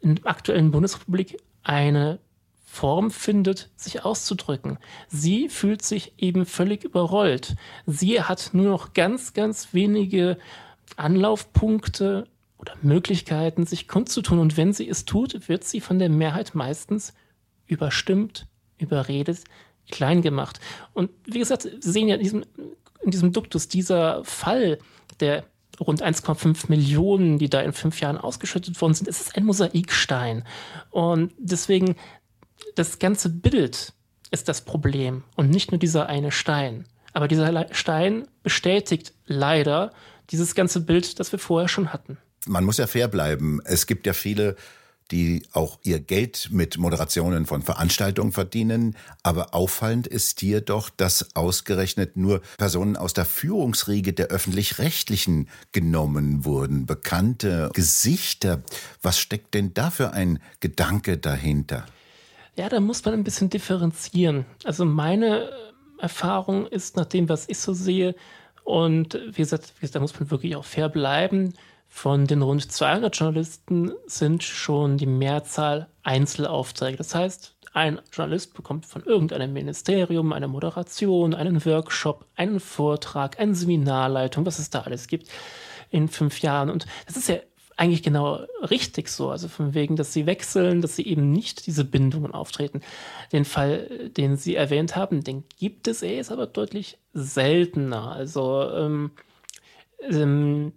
in 0.00 0.14
der 0.16 0.26
aktuellen 0.26 0.70
Bundesrepublik 0.70 1.36
eine 1.62 2.18
Form 2.64 3.10
findet, 3.10 3.68
sich 3.76 4.02
auszudrücken. 4.02 4.78
Sie 5.08 5.50
fühlt 5.50 5.82
sich 5.82 6.14
eben 6.16 6.46
völlig 6.46 6.84
überrollt. 6.84 7.54
Sie 7.84 8.22
hat 8.22 8.50
nur 8.54 8.70
noch 8.70 8.94
ganz, 8.94 9.34
ganz 9.34 9.74
wenige 9.74 10.38
Anlaufpunkte 10.96 12.26
oder 12.56 12.72
Möglichkeiten, 12.80 13.66
sich 13.66 13.88
kundzutun. 13.88 14.38
Und 14.38 14.56
wenn 14.56 14.72
sie 14.72 14.88
es 14.88 15.04
tut, 15.04 15.50
wird 15.50 15.64
sie 15.64 15.82
von 15.82 15.98
der 15.98 16.08
Mehrheit 16.08 16.54
meistens 16.54 17.12
überstimmt, 17.66 18.46
überredet, 18.78 19.40
klein 19.90 20.22
gemacht. 20.22 20.60
Und 20.92 21.10
wie 21.26 21.38
gesagt, 21.38 21.62
Sie 21.62 21.90
sehen 21.90 22.08
ja 22.08 22.16
in 22.16 22.22
diesem, 22.22 22.44
in 23.02 23.10
diesem 23.10 23.32
Duktus, 23.32 23.68
dieser 23.68 24.24
Fall 24.24 24.78
der 25.20 25.44
rund 25.80 26.02
1,5 26.02 26.68
Millionen, 26.68 27.38
die 27.38 27.48
da 27.48 27.60
in 27.60 27.72
fünf 27.72 28.00
Jahren 28.00 28.18
ausgeschüttet 28.18 28.80
worden 28.80 28.94
sind, 28.94 29.08
es 29.08 29.20
ist 29.20 29.36
ein 29.36 29.44
Mosaikstein. 29.44 30.44
Und 30.90 31.32
deswegen, 31.38 31.96
das 32.74 32.98
ganze 32.98 33.28
Bild 33.28 33.92
ist 34.30 34.48
das 34.48 34.64
Problem 34.64 35.24
und 35.36 35.50
nicht 35.50 35.70
nur 35.72 35.78
dieser 35.78 36.08
eine 36.08 36.30
Stein. 36.30 36.86
Aber 37.12 37.28
dieser 37.28 37.66
Stein 37.74 38.26
bestätigt 38.42 39.12
leider 39.26 39.92
dieses 40.30 40.54
ganze 40.54 40.80
Bild, 40.80 41.20
das 41.20 41.32
wir 41.32 41.38
vorher 41.38 41.68
schon 41.68 41.92
hatten. 41.92 42.16
Man 42.46 42.64
muss 42.64 42.78
ja 42.78 42.86
fair 42.86 43.08
bleiben. 43.08 43.60
Es 43.64 43.86
gibt 43.86 44.06
ja 44.06 44.14
viele 44.14 44.56
die 45.12 45.42
auch 45.52 45.78
ihr 45.82 46.00
Geld 46.00 46.48
mit 46.50 46.78
Moderationen 46.78 47.46
von 47.46 47.62
Veranstaltungen 47.62 48.32
verdienen. 48.32 48.96
Aber 49.22 49.54
auffallend 49.54 50.06
ist 50.06 50.40
hier 50.40 50.60
doch, 50.60 50.90
dass 50.90 51.36
ausgerechnet 51.36 52.16
nur 52.16 52.40
Personen 52.58 52.96
aus 52.96 53.12
der 53.12 53.26
Führungsriege 53.26 54.12
der 54.12 54.28
öffentlich-rechtlichen 54.28 55.48
genommen 55.70 56.44
wurden. 56.44 56.86
Bekannte 56.86 57.70
Gesichter. 57.74 58.62
Was 59.02 59.20
steckt 59.20 59.54
denn 59.54 59.74
da 59.74 59.90
für 59.90 60.12
ein 60.12 60.40
Gedanke 60.60 61.18
dahinter? 61.18 61.86
Ja, 62.56 62.68
da 62.68 62.80
muss 62.80 63.04
man 63.04 63.14
ein 63.14 63.24
bisschen 63.24 63.50
differenzieren. 63.50 64.46
Also 64.64 64.84
meine 64.84 65.50
Erfahrung 66.00 66.66
ist 66.66 66.96
nach 66.96 67.06
dem, 67.06 67.28
was 67.28 67.48
ich 67.48 67.58
so 67.58 67.72
sehe, 67.72 68.14
und 68.64 69.18
wie 69.26 69.42
gesagt, 69.42 69.72
da 69.92 70.00
muss 70.00 70.18
man 70.18 70.30
wirklich 70.30 70.54
auch 70.56 70.64
fair 70.64 70.88
bleiben. 70.88 71.54
Von 71.94 72.26
den 72.26 72.40
rund 72.40 72.72
200 72.72 73.14
Journalisten 73.14 73.92
sind 74.06 74.42
schon 74.42 74.96
die 74.96 75.06
Mehrzahl 75.06 75.88
Einzelaufträge. 76.02 76.96
Das 76.96 77.14
heißt, 77.14 77.54
ein 77.74 78.00
Journalist 78.10 78.54
bekommt 78.54 78.86
von 78.86 79.04
irgendeinem 79.04 79.52
Ministerium 79.52 80.32
eine 80.32 80.48
Moderation, 80.48 81.34
einen 81.34 81.64
Workshop, 81.64 82.24
einen 82.34 82.60
Vortrag, 82.60 83.38
eine 83.38 83.54
Seminarleitung, 83.54 84.44
was 84.46 84.58
es 84.58 84.70
da 84.70 84.80
alles 84.80 85.06
gibt 85.06 85.28
in 85.90 86.08
fünf 86.08 86.40
Jahren. 86.40 86.70
Und 86.70 86.86
das 87.06 87.18
ist 87.18 87.28
ja 87.28 87.36
eigentlich 87.76 88.02
genau 88.02 88.40
richtig 88.62 89.08
so. 89.08 89.28
Also 89.28 89.46
von 89.48 89.74
wegen, 89.74 89.94
dass 89.94 90.14
sie 90.14 90.26
wechseln, 90.26 90.80
dass 90.80 90.96
sie 90.96 91.06
eben 91.06 91.30
nicht 91.30 91.66
diese 91.66 91.84
Bindungen 91.84 92.32
auftreten. 92.32 92.80
Den 93.32 93.44
Fall, 93.44 94.10
den 94.16 94.36
Sie 94.36 94.56
erwähnt 94.56 94.96
haben, 94.96 95.22
den 95.22 95.44
gibt 95.58 95.86
es, 95.86 96.02
er 96.02 96.18
ist 96.18 96.32
aber 96.32 96.46
deutlich 96.46 96.98
seltener. 97.12 98.10
Also 98.12 98.68
ähm, 98.72 99.10
ähm, 100.00 100.72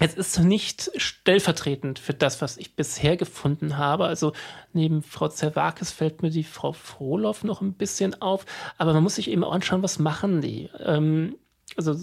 es 0.00 0.14
ist 0.14 0.40
nicht 0.40 0.90
stellvertretend 0.96 1.98
für 1.98 2.14
das, 2.14 2.40
was 2.40 2.56
ich 2.56 2.74
bisher 2.74 3.16
gefunden 3.16 3.76
habe. 3.76 4.06
Also 4.06 4.32
neben 4.72 5.02
Frau 5.02 5.28
Zerwakis 5.28 5.92
fällt 5.92 6.22
mir 6.22 6.30
die 6.30 6.42
Frau 6.42 6.72
Frohloff 6.72 7.44
noch 7.44 7.60
ein 7.60 7.74
bisschen 7.74 8.20
auf. 8.22 8.46
Aber 8.78 8.94
man 8.94 9.02
muss 9.02 9.16
sich 9.16 9.30
eben 9.30 9.44
auch 9.44 9.52
anschauen, 9.52 9.82
was 9.82 9.98
machen 9.98 10.40
die. 10.40 10.70
Ähm, 10.78 11.36
also 11.76 11.96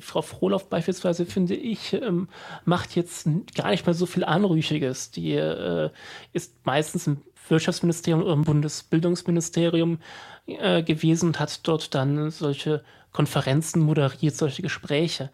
Frau 0.00 0.22
Frohloff 0.22 0.68
beispielsweise, 0.68 1.24
finde 1.24 1.54
ich, 1.54 1.92
ähm, 1.92 2.28
macht 2.64 2.96
jetzt 2.96 3.28
gar 3.54 3.70
nicht 3.70 3.86
mehr 3.86 3.94
so 3.94 4.06
viel 4.06 4.24
Anrüchiges. 4.24 5.12
Die 5.12 5.34
äh, 5.34 5.90
ist 6.32 6.66
meistens 6.66 7.06
im 7.06 7.22
Wirtschaftsministerium 7.48 8.22
oder 8.22 8.32
im 8.32 8.42
Bundesbildungsministerium 8.44 9.98
äh, 10.46 10.82
gewesen 10.82 11.26
und 11.26 11.40
hat 11.40 11.66
dort 11.68 11.94
dann 11.94 12.30
solche 12.30 12.82
Konferenzen 13.12 13.80
moderiert, 13.80 14.34
solche 14.34 14.62
Gespräche. 14.62 15.30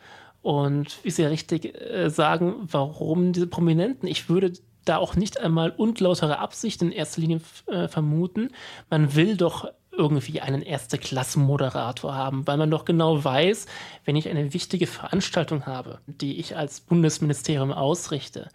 Und 0.48 1.04
wie 1.04 1.10
Sie 1.10 1.20
ja 1.20 1.28
richtig 1.28 1.78
äh, 1.78 2.08
sagen, 2.08 2.54
warum 2.72 3.34
diese 3.34 3.48
Prominenten? 3.48 4.08
Ich 4.08 4.30
würde 4.30 4.54
da 4.86 4.96
auch 4.96 5.14
nicht 5.14 5.38
einmal 5.38 5.68
unlautere 5.68 6.38
Absicht 6.38 6.80
in 6.80 6.90
erster 6.90 7.20
Linie 7.20 7.42
äh, 7.66 7.86
vermuten. 7.86 8.48
Man 8.88 9.14
will 9.14 9.36
doch 9.36 9.68
irgendwie 9.92 10.40
einen 10.40 10.62
Erste-Klassen-Moderator 10.62 12.14
haben, 12.14 12.46
weil 12.46 12.56
man 12.56 12.70
doch 12.70 12.86
genau 12.86 13.22
weiß, 13.22 13.66
wenn 14.06 14.16
ich 14.16 14.26
eine 14.26 14.54
wichtige 14.54 14.86
Veranstaltung 14.86 15.66
habe, 15.66 15.98
die 16.06 16.38
ich 16.38 16.56
als 16.56 16.80
Bundesministerium 16.80 17.70
ausrichte, 17.70 18.48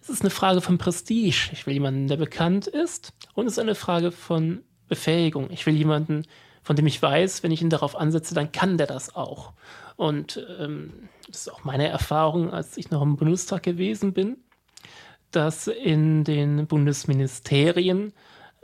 es 0.00 0.08
ist 0.08 0.22
eine 0.22 0.30
Frage 0.30 0.62
von 0.62 0.78
Prestige. 0.78 1.50
Ich 1.52 1.66
will 1.66 1.74
jemanden, 1.74 2.08
der 2.08 2.16
bekannt 2.16 2.66
ist 2.66 3.12
und 3.34 3.44
es 3.44 3.52
ist 3.52 3.58
eine 3.58 3.74
Frage 3.74 4.10
von 4.10 4.62
Befähigung. 4.88 5.50
Ich 5.50 5.66
will 5.66 5.76
jemanden, 5.76 6.22
von 6.66 6.74
dem 6.74 6.88
ich 6.88 7.00
weiß, 7.00 7.44
wenn 7.44 7.52
ich 7.52 7.62
ihn 7.62 7.70
darauf 7.70 7.94
ansetze, 7.94 8.34
dann 8.34 8.50
kann 8.50 8.76
der 8.76 8.88
das 8.88 9.14
auch. 9.14 9.52
Und 9.94 10.44
ähm, 10.58 11.08
das 11.28 11.42
ist 11.42 11.52
auch 11.52 11.62
meine 11.62 11.86
Erfahrung, 11.86 12.50
als 12.52 12.76
ich 12.76 12.90
noch 12.90 13.02
im 13.02 13.14
Bundestag 13.14 13.62
gewesen 13.62 14.12
bin, 14.12 14.38
dass 15.30 15.68
in 15.68 16.24
den 16.24 16.66
Bundesministerien 16.66 18.12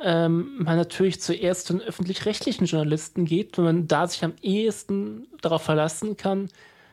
ähm, 0.01 0.57
man 0.59 0.79
natürlich 0.79 1.21
zuerst 1.21 1.69
zu 1.69 1.75
den 1.75 1.83
öffentlich-rechtlichen 1.83 2.67
Journalisten 2.67 3.25
geht, 3.25 3.57
wenn 3.57 3.65
man 3.67 3.87
da 3.87 4.09
sich 4.09 4.25
am 4.25 4.35
ehesten 4.43 5.29
darauf 5.41 5.63
verlassen 5.63 6.17
kann, 6.17 6.49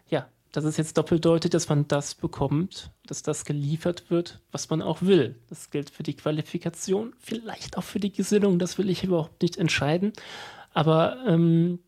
ja, 0.10 0.28
das 0.52 0.64
ist 0.64 0.78
jetzt 0.78 0.96
doppeldeutig, 0.96 1.50
dass 1.50 1.70
man 1.70 1.88
das 1.88 2.14
bekommt, 2.14 2.92
dass 3.08 3.24
das 3.24 3.46
geliefert 3.46 4.12
wird, 4.12 4.42
was 4.52 4.70
man 4.70 4.84
auch 4.84 5.02
will. 5.02 5.40
Das 5.50 5.72
gilt 5.72 5.90
für 5.90 6.04
die 6.04 6.16
Qualifikation, 6.16 7.14
vielleicht 7.18 7.80
auch 7.80 7.84
für 7.84 8.00
die 8.00 8.12
Gesinnung, 8.12 8.60
das 8.60 8.78
will 8.78 8.92
ich 8.92 9.04
überhaupt 9.04 9.42
nicht 9.42 9.58
entscheiden. 9.58 10.14
Aber 10.74 11.18
ähm, 11.28 11.80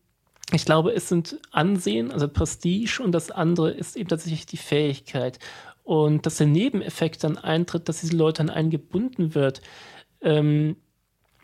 ich 0.52 0.64
glaube, 0.64 0.92
es 0.92 1.08
sind 1.08 1.38
Ansehen, 1.50 2.12
also 2.12 2.28
Prestige 2.28 3.00
und 3.02 3.12
das 3.12 3.30
andere 3.30 3.70
ist 3.70 3.96
eben 3.96 4.08
tatsächlich 4.08 4.46
die 4.46 4.56
Fähigkeit. 4.56 5.38
Und 5.84 6.26
dass 6.26 6.36
der 6.36 6.46
Nebeneffekt 6.46 7.24
dann 7.24 7.38
eintritt, 7.38 7.88
dass 7.88 8.00
diese 8.00 8.16
Leute 8.16 8.42
an 8.42 8.50
einen 8.50 8.70
gebunden 8.70 9.34
wird, 9.34 9.62
ähm, 10.20 10.76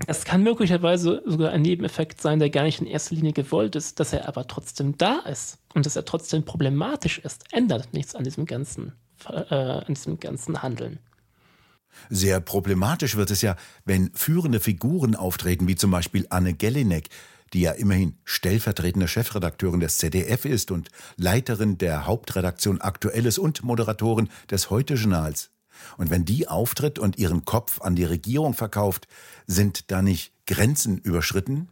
das 0.06 0.24
kann 0.24 0.44
möglicherweise 0.44 1.22
sogar 1.26 1.50
ein 1.50 1.62
Nebeneffekt 1.62 2.20
sein, 2.20 2.38
der 2.38 2.50
gar 2.50 2.62
nicht 2.62 2.80
in 2.80 2.86
erster 2.86 3.16
Linie 3.16 3.32
gewollt 3.32 3.74
ist, 3.74 3.98
dass 3.98 4.12
er 4.12 4.28
aber 4.28 4.46
trotzdem 4.46 4.96
da 4.96 5.18
ist 5.20 5.58
und 5.74 5.86
dass 5.86 5.96
er 5.96 6.04
trotzdem 6.04 6.44
problematisch 6.44 7.18
ist, 7.18 7.52
ändert 7.52 7.92
nichts 7.92 8.14
an 8.14 8.22
diesem 8.22 8.46
ganzen, 8.46 8.92
äh, 9.28 9.54
an 9.54 9.86
diesem 9.88 10.20
ganzen 10.20 10.62
Handeln. 10.62 11.00
Sehr 12.10 12.40
problematisch 12.40 13.16
wird 13.16 13.30
es 13.30 13.42
ja, 13.42 13.56
wenn 13.84 14.10
führende 14.14 14.60
Figuren 14.60 15.14
auftreten, 15.14 15.68
wie 15.68 15.76
zum 15.76 15.90
Beispiel 15.90 16.26
Anne 16.30 16.54
Gellinek, 16.54 17.08
die 17.52 17.62
ja 17.62 17.72
immerhin 17.72 18.16
stellvertretende 18.24 19.08
Chefredakteurin 19.08 19.80
des 19.80 19.98
ZDF 19.98 20.44
ist 20.44 20.70
und 20.70 20.88
Leiterin 21.16 21.78
der 21.78 22.06
Hauptredaktion 22.06 22.80
Aktuelles 22.80 23.38
und 23.38 23.62
Moderatorin 23.62 24.28
des 24.50 24.70
Heute-Journals. 24.70 25.50
Und 25.96 26.10
wenn 26.10 26.24
die 26.24 26.48
auftritt 26.48 26.98
und 26.98 27.18
ihren 27.18 27.44
Kopf 27.44 27.80
an 27.80 27.94
die 27.94 28.04
Regierung 28.04 28.54
verkauft, 28.54 29.06
sind 29.46 29.90
da 29.90 30.02
nicht 30.02 30.32
Grenzen 30.46 30.98
überschritten? 30.98 31.68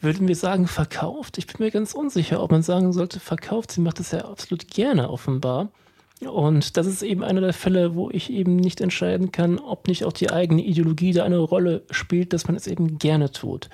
Würden 0.00 0.28
wir 0.28 0.36
sagen 0.36 0.66
verkauft? 0.66 1.38
Ich 1.38 1.46
bin 1.46 1.56
mir 1.58 1.70
ganz 1.70 1.94
unsicher, 1.94 2.42
ob 2.42 2.50
man 2.50 2.62
sagen 2.62 2.92
sollte 2.92 3.20
verkauft. 3.20 3.72
Sie 3.72 3.80
macht 3.80 3.98
das 3.98 4.12
ja 4.12 4.24
absolut 4.24 4.68
gerne 4.68 5.10
offenbar. 5.10 5.70
Und 6.28 6.76
das 6.76 6.86
ist 6.86 7.02
eben 7.02 7.24
einer 7.24 7.40
der 7.40 7.54
Fälle, 7.54 7.94
wo 7.94 8.10
ich 8.10 8.30
eben 8.30 8.56
nicht 8.56 8.80
entscheiden 8.80 9.32
kann, 9.32 9.58
ob 9.58 9.88
nicht 9.88 10.04
auch 10.04 10.12
die 10.12 10.30
eigene 10.30 10.62
Ideologie 10.62 11.12
da 11.12 11.24
eine 11.24 11.38
Rolle 11.38 11.82
spielt, 11.90 12.32
dass 12.32 12.46
man 12.46 12.56
es 12.56 12.66
eben 12.66 12.98
gerne 12.98 13.30
tut. 13.32 13.70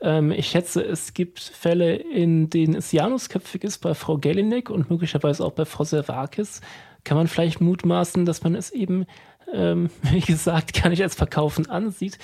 Ähm, 0.00 0.32
ich 0.32 0.48
schätze, 0.48 0.82
es 0.82 1.14
gibt 1.14 1.38
Fälle, 1.38 1.94
in 1.94 2.50
denen 2.50 2.74
es 2.74 2.90
janusköpfig 2.90 3.62
ist 3.62 3.78
bei 3.78 3.94
Frau 3.94 4.18
Gellinek 4.18 4.70
und 4.70 4.90
möglicherweise 4.90 5.44
auch 5.44 5.52
bei 5.52 5.64
Frau 5.64 5.84
Servakis. 5.84 6.60
Kann 7.04 7.16
man 7.16 7.28
vielleicht 7.28 7.60
mutmaßen, 7.60 8.24
dass 8.24 8.42
man 8.42 8.54
es 8.54 8.70
eben, 8.70 9.06
ähm, 9.52 9.90
wie 10.02 10.20
gesagt, 10.20 10.74
gar 10.74 10.88
nicht 10.88 11.02
als 11.02 11.14
Verkaufen 11.14 11.68
ansieht. 11.68 12.18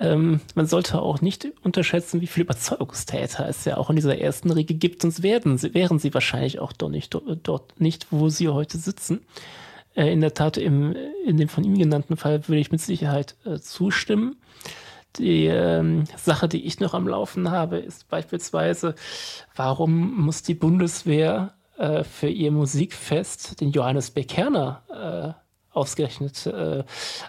Ähm, 0.00 0.40
man 0.54 0.66
sollte 0.66 1.00
auch 1.00 1.20
nicht 1.20 1.48
unterschätzen, 1.62 2.20
wie 2.20 2.26
viele 2.26 2.44
Überzeugungstäter 2.44 3.48
es 3.48 3.64
ja 3.64 3.76
auch 3.76 3.90
in 3.90 3.96
dieser 3.96 4.18
ersten 4.18 4.50
Riege 4.50 4.74
gibt, 4.74 5.02
sonst 5.02 5.22
werden 5.22 5.58
sie, 5.58 5.74
wären 5.74 5.98
sie 5.98 6.14
wahrscheinlich 6.14 6.58
auch 6.58 6.72
dort 6.72 6.92
nicht, 6.92 7.16
dort 7.42 7.80
nicht 7.80 8.08
wo 8.10 8.28
sie 8.28 8.48
heute 8.48 8.78
sitzen. 8.78 9.20
Äh, 9.94 10.12
in 10.12 10.20
der 10.20 10.34
Tat, 10.34 10.56
im, 10.56 10.94
in 11.24 11.36
dem 11.36 11.48
von 11.48 11.64
ihm 11.64 11.78
genannten 11.78 12.16
Fall 12.16 12.46
würde 12.48 12.60
ich 12.60 12.70
mit 12.70 12.80
Sicherheit 12.80 13.36
äh, 13.44 13.58
zustimmen. 13.58 14.36
Die 15.18 15.46
ähm, 15.46 16.04
Sache, 16.16 16.46
die 16.46 16.66
ich 16.66 16.78
noch 16.78 16.92
am 16.92 17.08
Laufen 17.08 17.50
habe, 17.50 17.78
ist 17.78 18.08
beispielsweise, 18.08 18.94
warum 19.54 20.14
muss 20.20 20.42
die 20.42 20.54
Bundeswehr 20.54 21.54
äh, 21.78 22.04
für 22.04 22.28
ihr 22.28 22.50
Musikfest 22.50 23.60
den 23.60 23.70
Johannes 23.70 24.10
Bekerner 24.10 25.34
äh, 25.36 25.45
ausgerechnet 25.76 26.46
äh, 26.46 26.84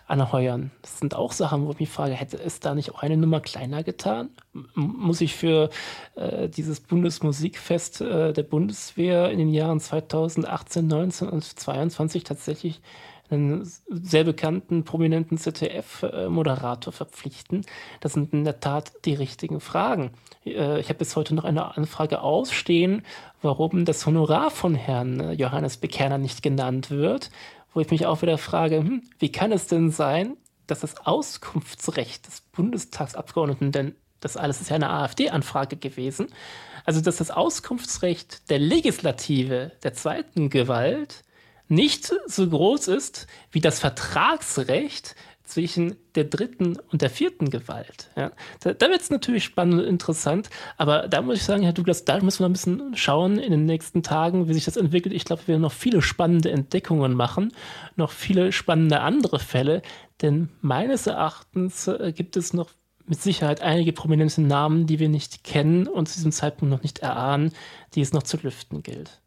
anheuern. 0.08 0.72
Das 0.82 1.00
sind 1.00 1.16
auch 1.16 1.34
Sachen, 1.34 1.66
wo 1.66 1.72
ich 1.72 1.80
mich 1.80 1.90
frage, 1.90 2.14
hätte 2.14 2.38
es 2.38 2.60
da 2.60 2.74
nicht 2.74 2.94
auch 2.94 3.04
eine 3.04 3.18
Nummer 3.18 3.42
kleiner 3.42 3.84
getan? 3.84 4.30
M 4.54 4.68
muss 4.76 5.22
ich 5.22 5.36
für 5.36 5.70
äh, 6.16 6.48
dieses 6.50 6.80
Bundesmusikfest 6.80 8.02
äh, 8.02 8.34
der 8.34 8.44
Bundeswehr 8.44 9.30
in 9.30 9.38
den 9.38 9.50
Jahren 9.50 9.80
2018, 9.80 10.88
19 10.88 11.30
und 11.30 11.44
22 11.44 12.24
tatsächlich 12.24 12.82
einen 13.30 13.70
sehr 13.90 14.24
bekannten, 14.24 14.86
prominenten 14.86 15.38
ZDF-Moderator 15.38 16.94
verpflichten? 16.94 17.66
Das 18.00 18.14
sind 18.14 18.32
in 18.34 18.46
der 18.46 18.62
Tat 18.62 18.94
die 19.04 19.16
richtigen 19.16 19.60
Fragen. 19.60 20.12
Äh, 20.46 20.80
ich 20.80 20.88
habe 20.88 21.00
bis 21.00 21.16
heute 21.16 21.36
noch 21.36 21.44
eine 21.44 21.76
Anfrage 21.76 22.22
ausstehen, 22.22 23.04
warum 23.42 23.86
das 23.86 24.06
Honorar 24.06 24.50
von 24.52 24.76
Herrn 24.76 25.20
äh, 25.20 25.32
Johannes 25.34 25.78
Bekerner 25.78 26.18
nicht 26.18 26.42
genannt 26.42 26.90
wird 26.90 27.30
wo 27.74 27.80
ich 27.80 27.90
mich 27.90 28.06
auch 28.06 28.22
wieder 28.22 28.38
frage, 28.38 28.78
hm, 28.78 29.04
wie 29.20 29.32
kann 29.32 29.52
es 29.52 29.68
denn 29.68 29.92
sein, 29.92 30.38
dass 30.68 30.82
das 30.82 31.06
Auskunftsrecht 31.06 32.28
des 32.28 32.42
Bundestagsabgeordneten, 32.42 33.72
denn 33.72 33.96
das 34.20 34.38
alles 34.38 34.62
ist 34.62 34.70
ja 34.70 34.76
eine 34.76 34.90
AfD-Anfrage 34.90 35.78
gewesen, 35.78 36.28
also 36.86 37.02
dass 37.02 37.18
das 37.18 37.32
Auskunftsrecht 37.32 38.50
der 38.50 38.60
Legislative, 38.60 39.72
der 39.84 39.94
zweiten 39.94 40.50
Gewalt, 40.50 41.24
nicht 41.68 42.14
so 42.26 42.48
groß 42.48 42.88
ist 42.88 43.28
wie 43.52 43.60
das 43.60 43.80
Vertragsrecht 43.80 45.16
zwischen 45.48 45.96
der 46.16 46.26
dritten 46.26 46.78
und 46.92 47.02
der 47.02 47.10
vierten 47.10 47.50
Gewalt. 47.50 48.10
Ja. 48.16 48.32
Da, 48.60 48.74
da 48.74 48.90
wird 48.90 49.02
es 49.02 49.10
natürlich 49.10 49.44
spannend 49.44 49.82
und 49.82 49.88
interessant, 49.88 50.50
aber 50.78 51.08
da 51.08 51.22
muss 51.22 51.38
ich 51.38 51.44
sagen, 51.44 51.64
Herr 51.64 51.74
Douglas, 51.74 52.06
da 52.06 52.20
müssen 52.20 52.40
wir 52.40 52.50
ein 52.50 52.54
bisschen 52.54 52.96
schauen 52.96 53.40
in 53.40 53.52
den 53.52 53.66
nächsten 53.66 54.04
Tagen, 54.04 54.48
wie 54.48 54.54
sich 54.54 54.66
das 54.66 54.78
entwickelt. 54.78 55.16
Ich 55.16 55.26
glaube, 55.26 55.44
wir 55.46 55.54
werden 55.54 55.62
noch 55.62 55.72
viele 55.72 56.02
spannende 56.02 56.52
Entdeckungen 56.52 57.14
machen, 57.14 57.54
noch 57.96 58.12
viele 58.12 58.52
spannende 58.52 59.00
andere 59.00 59.40
Fälle, 59.40 59.82
denn 60.22 60.50
meines 60.62 61.08
Erachtens 61.08 61.88
äh, 61.88 62.12
gibt 62.14 62.36
es 62.36 62.54
noch 62.54 62.70
mit 63.06 63.22
Sicherheit 63.22 63.62
einige 63.62 63.94
prominente 63.94 64.42
Namen, 64.42 64.86
die 64.86 65.00
wir 65.00 65.10
nicht 65.10 65.44
kennen 65.44 65.88
und 65.88 66.10
zu 66.10 66.16
diesem 66.16 66.34
Zeitpunkt 66.34 66.72
noch 66.72 66.84
nicht 66.84 67.00
erahnen, 67.00 67.54
die 67.96 68.02
es 68.02 68.12
noch 68.12 68.24
zu 68.24 68.38
lüften 68.38 68.84
gilt. 68.84 69.22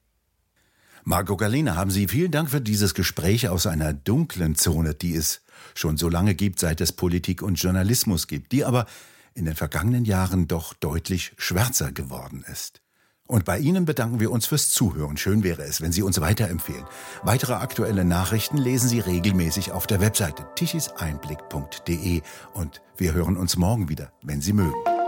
Marco 1.04 1.36
Galena, 1.36 1.76
haben 1.76 1.90
Sie 1.90 2.08
vielen 2.08 2.30
Dank 2.30 2.50
für 2.50 2.60
dieses 2.60 2.94
Gespräch 2.94 3.48
aus 3.48 3.66
einer 3.66 3.92
dunklen 3.92 4.54
Zone, 4.54 4.94
die 4.94 5.14
es 5.14 5.42
schon 5.74 5.96
so 5.96 6.08
lange 6.08 6.34
gibt, 6.34 6.60
seit 6.60 6.80
es 6.80 6.92
Politik 6.92 7.42
und 7.42 7.54
Journalismus 7.54 8.26
gibt, 8.26 8.52
die 8.52 8.64
aber 8.64 8.86
in 9.34 9.44
den 9.44 9.54
vergangenen 9.54 10.04
Jahren 10.04 10.48
doch 10.48 10.74
deutlich 10.74 11.32
schwärzer 11.36 11.92
geworden 11.92 12.44
ist. 12.50 12.80
Und 13.26 13.44
bei 13.44 13.60
Ihnen 13.60 13.84
bedanken 13.84 14.18
wir 14.18 14.32
uns 14.32 14.46
fürs 14.46 14.70
Zuhören. 14.70 15.16
Schön 15.16 15.44
wäre 15.44 15.62
es, 15.62 15.80
wenn 15.80 15.92
Sie 15.92 16.02
uns 16.02 16.20
weiterempfehlen. 16.20 16.84
Weitere 17.22 17.54
aktuelle 17.54 18.04
Nachrichten 18.04 18.58
lesen 18.58 18.88
Sie 18.88 18.98
regelmäßig 18.98 19.70
auf 19.70 19.86
der 19.86 20.00
Webseite 20.00 20.46
tichiseinblick.de 20.56 22.22
und 22.54 22.82
wir 22.96 23.12
hören 23.14 23.36
uns 23.36 23.56
morgen 23.56 23.88
wieder, 23.88 24.12
wenn 24.22 24.40
Sie 24.40 24.52
mögen. 24.52 24.99